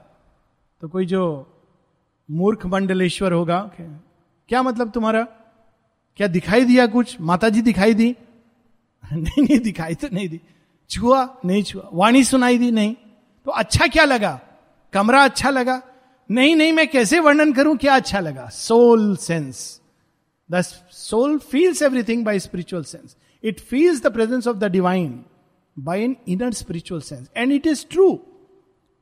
तो 0.81 0.88
कोई 0.88 1.07
जो 1.07 1.47
मूर्ख 2.31 2.66
मंडलेश्वर 2.66 3.33
होगा 3.33 3.61
क्या 4.52 4.62
मतलब 4.62 4.90
तुम्हारा? 4.90 5.22
क्या 6.16 6.26
दिखाई 6.26 6.64
दिया 6.64 6.86
कुछ? 6.86 7.20
माता 7.20 7.48
जी 7.48 7.62
दिखाई 7.62 7.94
दी? 7.94 8.16
नहीं 9.12 9.42
नहीं, 9.42 9.58
दिखाई 9.58 9.94
तो 9.94 10.08
नहीं 10.12 10.28
दी। 10.28 10.40
छुआ? 10.90 11.38
नहीं 11.44 11.62
छुआ। 11.62 11.90
वाणी 11.92 12.24
सुनाई 12.24 12.58
दी? 12.58 12.70
नहीं। 12.70 12.94
तो 13.44 13.50
अच्छा 13.50 13.86
क्या 13.86 14.04
लगा? 14.04 14.40
कमरा 14.92 15.24
अच्छा 15.24 15.50
लगा? 15.50 15.82
नहीं 16.30 16.56
नहीं, 16.56 16.72
मैं 16.72 16.88
कैसे 16.88 17.20
वर्णन 17.20 17.52
करूँ? 17.52 17.76
क्या 17.76 17.94
अच्छा 17.94 18.20
लगा? 18.20 18.48
Soul 18.48 19.16
sense 19.16 19.80
the 20.50 20.60
soul 20.90 21.38
feels 21.38 21.82
everything 21.82 22.24
by 22.24 22.38
spiritual 22.38 22.82
sense 22.82 23.16
it 23.44 23.60
feels 23.60 24.02
the 24.02 24.12
presence 24.12 24.46
of 24.46 24.56
the 24.56 24.64
divine 24.64 25.24
by 25.78 26.02
an 26.02 26.16
inner 26.28 26.52
spiritual 26.52 27.00
sense 27.00 27.28
and 27.36 27.52
it 27.52 27.66
is 27.66 27.86
true 27.90 28.20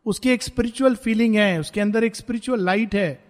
उसकी 0.07 0.31
एक 0.31 0.43
स्पिरिचुअल 0.43 0.95
फीलिंग 0.95 1.35
है, 1.35 1.61
उसके 1.61 1.81
अंदर 1.81 2.05
एक 2.05 2.17
स्पिरिचुअल 2.17 2.65
लाइट 2.65 2.95
है। 2.95 3.30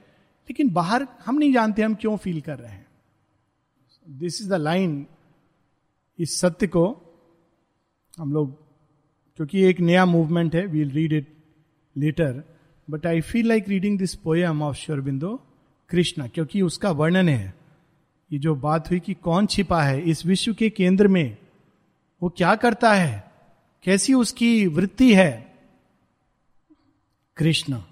लेकिन 0.50 0.70
बाहर 0.70 1.06
हम 1.26 1.38
नहीं 1.38 1.52
जानते 1.52 1.82
हम 1.82 1.94
क्यों 1.94 2.16
फील 2.16 2.40
कर 2.40 2.58
रहे 2.58 2.72
हैं। 2.72 2.86
दिस 4.08 4.40
इज़ 4.42 4.50
द 4.50 4.52
लाइन 4.52 5.06
इस 6.18 6.40
सत्य 6.40 6.66
को 6.66 6.84
हम 8.18 8.32
लोग, 8.32 8.62
क्योंकि 9.36 9.62
एक 9.62 9.80
नया 9.80 10.06
मूवमेंट 10.06 10.54
है 10.54 10.66
we'll 10.66 10.90
read 10.90 11.12
it 11.12 11.36
later 11.96 12.42
but 12.90 13.06
I 13.06 13.20
feel 13.20 13.48
like 13.48 13.68
reading 13.68 13.98
this 13.98 14.14
poem 14.14 14.62
of 14.62 14.76
Sri Aurobindo 14.76 15.46
Krishna 15.88 16.28
क्योंकि 16.28 16.62
उसका 16.62 16.90
वर्णन 16.90 17.28
है। 17.28 17.54
ये 18.32 18.38
जो 18.38 18.54
बात 18.54 18.90
हुई 18.90 19.00
कि 19.00 19.14
कौन 19.14 19.46
छिपा 19.46 19.82
है, 19.82 20.02
इस 20.02 20.26
विश्व 20.26 20.54
के 20.54 20.70
केंद्र 20.70 21.08
में, 21.08 21.36
वो 22.22 22.28
क्या 22.28 22.54
करता 22.54 22.94
है? 22.94 23.32
कैसी 23.82 24.14
उसकी 24.14 24.66
वृत्ति 24.66 25.14
है? 25.14 25.58
Krishna. 27.36 27.82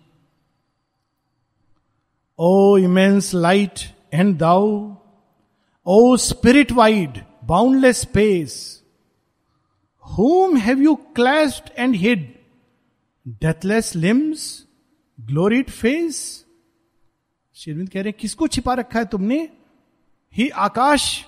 O 2.39 2.77
immense 2.79 3.35
light 3.35 3.81
and 4.15 4.37
thou 4.39 4.67
O 5.87 6.17
spirit 6.17 6.73
wide 6.73 7.23
boundless 7.45 8.01
space 8.01 8.83
whom 10.05 10.57
have 10.57 10.83
you 10.83 10.95
clasped 10.95 11.71
and 11.79 11.95
hid 11.95 12.33
deathless 13.27 13.95
limbs 13.97 14.67
glorified 15.19 15.71
face 15.71 16.45
Sri Aurobindo 17.57 17.89
कह 17.89 18.01
रहे 18.01 18.09
हैं, 18.09 18.17
किसको 18.21 18.47
छिपा 18.47 18.75
रखा 18.75 18.99
है 18.99 19.05
तुमने? 19.05 19.49
हे 20.35 20.49
आकाश, 20.49 21.25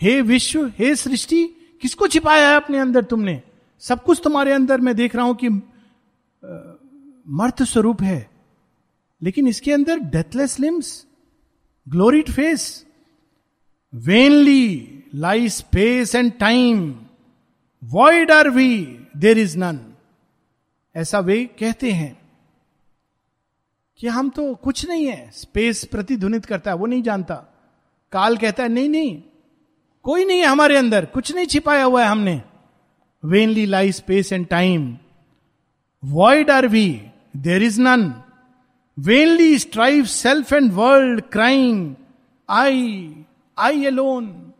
हे 0.00 0.20
विश्व, 0.20 0.72
हे 0.78 0.94
सृष्टि, 0.96 1.44
किसको 1.82 2.06
छिपाया 2.06 2.48
है 2.48 2.56
अपने 2.56 2.78
अंदर 2.78 3.04
तुमने? 3.04 3.42
सब 3.78 4.02
कुछ 4.02 4.20
तुम्हारे 4.24 4.52
अंदर 4.52 4.80
मैं 4.80 4.94
देख 4.96 5.16
रहा 5.16 5.24
हूँ 5.24 5.34
कि 5.34 5.48
मर्थ 7.28 7.62
स्वरूप 7.62 8.02
है। 8.02 8.33
लेकिन 9.22 9.46
इसके 9.48 9.72
अंदर 9.72 9.98
deathless 9.98 10.60
limbs 10.60 11.06
glorified 11.88 12.30
face 12.30 12.86
vainly 13.94 15.04
lie 15.14 15.48
space 15.48 16.14
and 16.14 16.32
time 16.38 16.94
void 17.84 18.30
are 18.30 18.48
we 18.48 18.98
there 19.16 19.38
is 19.38 19.58
none 19.58 19.80
ऐसा 20.96 21.18
वे 21.18 21.44
कहते 21.44 21.92
हैं 21.92 22.16
कि 24.00 24.08
हम 24.08 24.28
तो 24.28 24.54
कुछ 24.54 24.88
नहीं 24.88 25.06
है। 25.06 25.30
स्पेस 25.30 25.84
प्रतिध्वनित 25.84 26.46
करता 26.46 26.70
है, 26.70 26.76
वो 26.76 26.86
नहीं 26.86 27.02
जानता। 27.02 27.34
काल 28.12 28.36
कहता 28.36 28.62
है, 28.62 28.68
नहीं 28.68 28.88
नहीं, 28.88 29.22
कोई 30.04 30.24
नहीं 30.24 30.38
है 30.38 30.46
हमारे 30.46 30.76
अंदर, 30.76 31.04
कुछ 31.04 31.34
नहीं 31.34 31.46
छिपाया 31.46 31.84
हुआ 31.84 32.02
है 32.02 32.08
हमने। 32.08 32.42
Vainly 33.24 33.66
lie 33.66 33.92
space 33.92 34.32
and 34.32 34.46
time 34.46 34.98
void 36.04 36.50
are 36.50 36.66
we 36.66 37.02
there 37.36 37.62
is 37.62 37.80
none 37.80 38.23
vainly 38.98 39.58
strive 39.58 40.04
self 40.04 40.52
and 40.52 40.72
world 40.72 41.20
crying 41.22 41.94
I 42.48 43.24
I 43.58 43.84
alone 43.84 44.52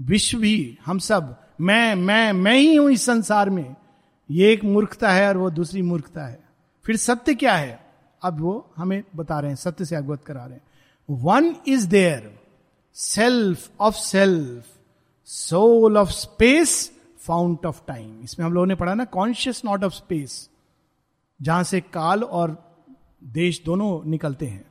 विश्व 0.00 0.38
भी, 0.38 0.78
हम 0.86 0.98
सब, 0.98 1.36
मैं 1.60 1.94
मैं 1.94 2.32
मैं 2.32 2.54
ही 2.54 2.74
हूँ 2.74 2.90
इस 2.90 3.04
संसार 3.06 3.50
में। 3.50 3.76
ये 4.30 4.52
एक 4.52 4.64
मूर्खता 4.64 5.10
है 5.10 5.28
और 5.28 5.36
वो 5.36 5.50
दूसरी 5.50 5.82
मूर्खता 5.82 6.26
है। 6.26 6.38
फिर 6.84 6.96
सत्य 6.96 7.34
क्या 7.34 7.54
है? 7.54 7.86
अब 8.22 8.40
वो 8.40 8.72
हमें 8.76 9.02
बता 9.16 9.40
रहे 9.40 9.50
हैं, 9.50 9.56
सत्य 9.56 9.84
से 9.84 9.96
अवगत 9.96 10.24
करा 10.24 10.44
रहे 10.44 10.54
हैं। 10.54 10.62
One 11.08 11.54
is 11.68 11.88
there 11.88 12.40
self 12.94 13.70
of 13.80 13.94
self 13.94 14.66
soul 15.24 15.96
of 15.96 16.10
space 16.10 16.92
fount 17.18 17.66
of 17.66 17.80
time 17.88 18.20
इसमें 18.22 18.46
हम 18.46 18.52
लोगों 18.52 18.66
ने 18.66 18.74
पढ़ा 18.74 18.94
ना 18.94 19.04
कॉन्शियस 19.04 19.62
नॉट 19.64 19.84
ऑफ़ 19.84 19.92
स्पेस 19.92 20.50
जहाँ 21.42 21.62
से 21.64 21.80
काल 21.80 22.24
और 22.24 22.69
देश 23.22 23.62
दोनों 23.66 24.04
निकलते 24.04 24.46
हैं। 24.46 24.62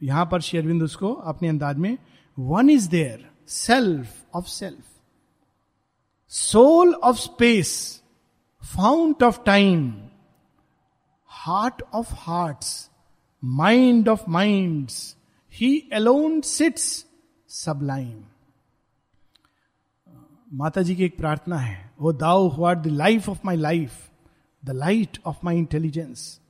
तो 0.00 0.06
यहाँ 0.06 0.28
पर 0.32 0.40
शेरविंद 0.40 0.82
उसको 0.82 1.12
अपने 1.12 1.48
अंदाज 1.48 1.76
में 1.76 1.96
one 2.38 2.70
is 2.70 2.88
there 2.90 3.28
self 3.48 4.36
of 4.36 4.46
self 4.46 4.84
soul 6.28 6.94
of 6.94 7.16
space 7.16 8.02
fount 8.62 9.22
of 9.22 9.40
time 9.46 9.92
heart 11.30 11.82
of 11.94 12.14
hearts 12.18 12.90
mind 13.44 14.08
of 14.08 14.24
mind 14.28 14.90
he 15.54 15.90
alone 15.92 16.40
sits 16.40 17.06
sublime 17.48 18.24
Mata 20.52 20.82
ji 20.82 20.96
की 20.96 21.04
एक 21.04 21.16
प्रार्थना 21.16 21.56
है 21.56 21.94
वो 22.00 22.12
thou 22.12 22.48
who 22.48 22.64
are 22.64 22.74
the 22.74 22.86
life 22.86 23.28
of 23.28 23.40
my 23.44 23.56
life 23.56 24.10
the 24.64 24.70
light 24.70 25.18
of 25.26 25.36
my 25.44 25.58
intelligence 25.58 26.40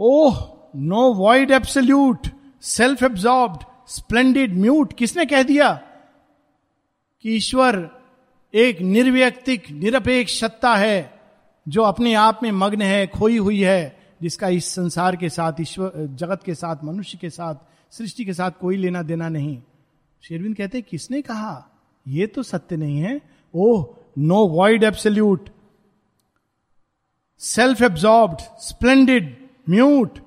oh 0.00 0.56
no 0.76 1.14
void 1.14 1.50
absolute 1.50 2.26
self 2.62 3.02
absorbed 3.02 3.64
splendid 3.88 4.58
mute 4.58 4.92
किसने 4.92 5.26
कह 5.26 5.42
दिया? 5.42 5.72
कि 7.22 7.36
ईश्वर 7.36 7.90
एक 8.54 8.80
निर्व्यक्तिक, 8.80 9.70
निरपेक्ष 9.70 10.40
सत्ता 10.40 10.76
है, 10.76 11.20
जो 11.68 11.82
अपने 11.82 12.14
आप 12.14 12.40
में 12.42 12.50
मग्न 12.50 12.82
है, 12.82 13.06
खोई 13.06 13.36
हुई 13.36 13.62
है, 13.62 14.00
जिसका 14.22 14.48
इस 14.48 14.74
संसार 14.74 15.16
के 15.16 15.28
साथ, 15.28 15.52
ईश्वर, 15.60 15.92
जगत 15.96 16.42
के 16.42 16.54
साथ, 16.54 16.76
मनुष्य 16.84 17.18
के 17.18 17.30
साथ, 17.30 17.54
सृष्टि 17.90 18.24
के 18.24 18.34
साथ 18.34 18.50
कोई 18.60 18.76
लेना 18.76 19.02
देना 19.02 19.28
नहीं। 19.28 19.62
शेरविंद 20.22 20.56
कहते 20.56 20.78
हैं, 20.78 20.86
किसने 20.90 21.22
कहा? 21.22 21.68
यह 22.08 22.26
तो 22.26 22.42
सत्य 22.42 22.76
नहीं 22.76 22.98
है। 22.98 23.20
ओह 23.54 23.96
no 24.18 24.46
void 24.46 24.84
absolute 24.84 25.50
self 27.38 27.82
absorbed 27.82 28.38
splendid 28.40 29.39
mute. 29.68 30.18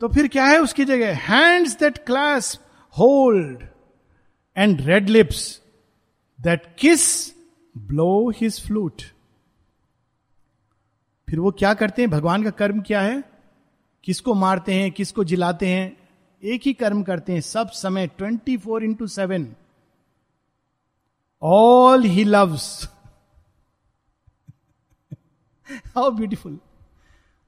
तो 0.00 0.08
फिर 0.08 0.28
क्या 0.28 0.44
है 0.44 0.58
उसकी 0.58 0.84
जगह? 0.84 1.16
Hands 1.16 1.78
that 1.78 1.98
clasp 1.98 2.58
hold 2.98 3.62
and 4.56 4.80
red 4.80 5.08
lips 5.08 5.62
that 6.40 6.76
kiss 6.78 7.34
blow 7.78 8.30
his 8.30 8.60
flute 8.66 9.02
फिर 11.28 11.38
वो 11.38 11.50
क्या 11.50 11.74
करते 11.74 12.02
हैं? 12.02 12.10
भगवान 12.10 12.42
का 12.42 12.50
कर्म 12.50 12.80
क्या 12.80 13.00
है? 13.00 13.22
किसको 14.04 14.34
मारते 14.34 14.74
हैं? 14.74 14.90
किसको 14.92 15.24
जिलाते 15.24 15.68
हैं? 15.68 15.96
एक 16.42 16.62
ही 16.66 16.72
कर्म 16.72 17.02
करते 17.02 17.32
हैं 17.32 17.40
सब 17.40 17.68
समय 17.68 18.06
twenty 18.06 18.56
four 18.56 18.84
into 18.84 19.06
seven 19.06 19.54
all 21.42 22.02
he 22.02 22.24
loves 22.24 22.88
how 25.94 26.10
beautiful 26.10 26.58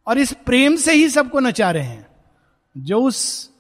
और 0.07 0.19
इस 0.19 0.33
प्रेम 0.33 0.77
से 0.77 0.93
ही 0.93 1.09
सबको 1.09 1.41
नचा 1.41 1.71
रहे 1.71 1.83
हैं। 1.83 2.07
जो 2.77 3.03
उस 3.03 3.51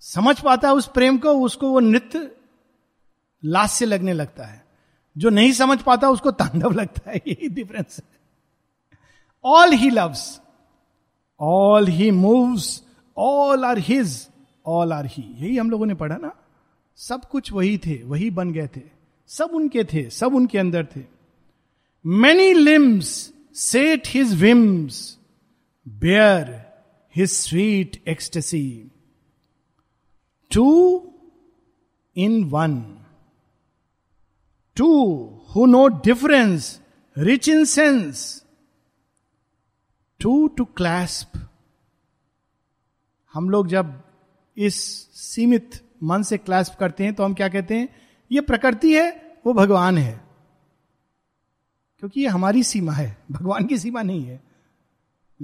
समझ 0.00 0.40
पाता 0.40 0.68
है 0.68 0.74
उस 0.74 0.86
प्रेम 0.86 1.18
को, 1.18 1.28
उसको 1.28 1.68
वो 1.68 1.80
नृत्य 1.80 2.30
से 3.46 3.86
लगने 3.86 4.12
लगता 4.12 4.44
है। 4.44 4.64
जो 5.18 5.30
नहीं 5.30 5.52
समझ 5.52 5.82
पाता 5.82 6.08
उसको 6.08 6.30
तांडव 6.30 6.70
लगता 6.70 7.10
है। 7.10 7.16
यही 7.28 7.48
डिफरेंस 7.48 7.96
है। 7.98 8.18
All 9.44 9.72
he 9.72 9.90
loves 9.90 10.40
all 11.40 11.86
he 11.86 12.10
moves 12.10 12.82
all 13.16 13.64
are 13.64 13.78
his 13.78 14.28
all 14.66 14.92
are 14.92 15.06
he 15.06 15.34
यही 15.38 15.56
हम 15.56 15.70
लोगों 15.70 15.86
ने 15.86 15.94
पढ़ा 15.94 16.16
ना। 16.16 16.36
सब 16.96 17.24
कुछ 17.24 17.52
वही 17.52 17.78
थे, 17.78 18.02
वही 18.02 18.30
बन 18.30 18.52
गए 18.52 18.68
थे। 18.76 18.80
सब 19.26 19.44
उनके 19.44 19.84
थे, 19.84 20.10
सब 20.10 20.34
उनके 20.34 20.58
अंदर 20.58 20.86
थे। 20.96 21.00
Many 22.06 22.52
limbs 22.52 23.32
set 23.54 24.02
his 24.06 24.34
whims 24.34 25.18
bear 25.88 26.72
his 27.16 27.30
sweet 27.30 28.08
ecstasy 28.08 28.90
two 30.52 30.66
in 32.16 32.44
one 32.44 32.98
two 34.76 35.14
who 35.24 35.66
know 35.66 35.86
difference 35.86 36.82
rich 37.18 37.48
in 37.48 37.64
sense 37.64 38.44
two 40.20 40.48
to 40.48 40.64
clasp 40.64 41.48
हम 43.32 43.50
लोग 43.50 43.68
जब 43.68 44.02
इस 44.56 44.74
सीमित 45.14 45.88
मन 46.02 46.22
से 46.22 46.38
क्लैस्प 46.38 46.74
करते 46.74 47.04
हैं 47.04 47.14
तो 47.14 47.24
हम 47.24 47.34
क्या 47.34 47.48
कहते 47.48 47.78
हैं? 47.78 47.88
ये 48.32 48.40
प्रकृति 48.40 48.94
है, 48.94 49.38
वो 49.46 49.52
भगवान 49.52 49.98
है। 49.98 50.24
क्योंकि 51.98 52.20
ये 52.20 52.26
हमारी 52.26 52.62
सीमा 52.62 52.92
है, 52.92 53.18
भगवान 53.30 53.66
की 53.66 53.78
सीमा 53.78 54.02
नहीं 54.02 54.24
है। 54.24 54.53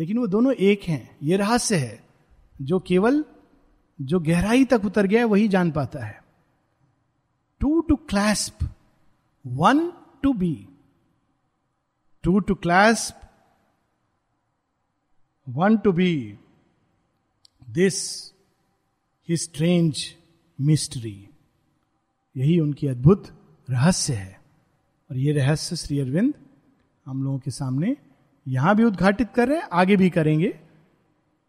लेकिन 0.01 0.18
वो 0.18 0.26
दोनों 0.26 0.53
एक 0.53 0.82
हैं। 0.82 1.16
ये 1.22 1.36
रहस्य 1.36 1.76
है। 1.76 2.09
जो 2.62 2.80
केवल, 2.80 3.24
जो 4.01 4.20
गहराई 4.20 4.64
तक 4.64 4.84
उतर 4.84 5.07
गया 5.07 5.26
वही 5.26 5.48
जान 5.48 5.70
पाता 5.70 6.05
है। 6.05 6.24
Two 7.61 7.80
to 7.80 7.96
clasp 7.96 8.74
one 9.46 9.92
to 10.22 10.32
be 10.32 10.68
two 12.22 12.40
to 12.40 12.55
clasp 12.55 13.20
one 15.48 15.76
to 15.76 15.92
be 15.92 16.38
this 17.70 18.32
he 19.28 19.36
strange 19.36 20.16
mystery 20.61 21.28
यही 22.36 22.61
उनकी 22.61 22.86
अद्भुत 22.86 23.28
रहस्य 23.70 24.14
है। 24.14 24.40
और 25.11 25.16
ये 25.16 25.32
रहस्य 25.32 25.76
श्री 25.76 26.01
अरविंद 26.01 26.34
हम 27.07 27.24
लोगों 27.24 27.38
के 27.38 27.51
सामने 27.51 27.96
यहाँ 28.47 28.74
भी 28.76 28.84
उद्घाटित 28.84 29.30
कर 29.34 29.49
रहे 29.49 29.59
हैं, 29.59 29.68
आगे 29.72 29.97
भी 29.97 30.11
करेंगे। 30.11 30.49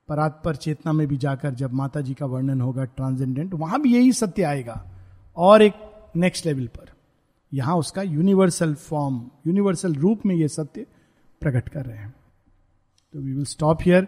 परात 0.10 0.42
पर 0.46 0.56
चेतना 0.56 0.94
में 0.94 1.08
भी 1.08 1.18
जाकर 1.18 1.54
जब 1.54 1.74
माता 1.74 2.02
जी 2.02 2.14
का 2.14 2.26
वर्णन 2.26 2.62
होगा 2.62 2.84
ट्रांसजेंडेंट 2.86 3.54
वहाँ 3.54 3.82
भी 3.82 3.94
यही 3.94 4.12
सत्य 4.14 4.44
आएगा। 4.44 4.84
और 5.38 5.62
एक 5.62 5.74
नेक्स्ट 6.16 6.46
लेवल 6.46 6.68
पर, 6.68 6.90
यहाँ 7.54 7.76
उसका 7.76 8.02
यूनिवर्सल 8.02 8.74
फॉर्म 8.76 9.22
यूनिवर्सल 9.48 9.96
रूप 9.96 10.26
में 10.26 10.36
यह 10.36 10.48
सत्य 10.48 10.86
प्रकट 11.42 11.70
कर 11.70 11.86
रहे 11.86 11.98
हैं। 11.98 12.14
तो 13.14 13.20
वी 13.20 13.34
विल 13.34 13.46
स्टॉप 13.46 13.80
here. 13.80 14.06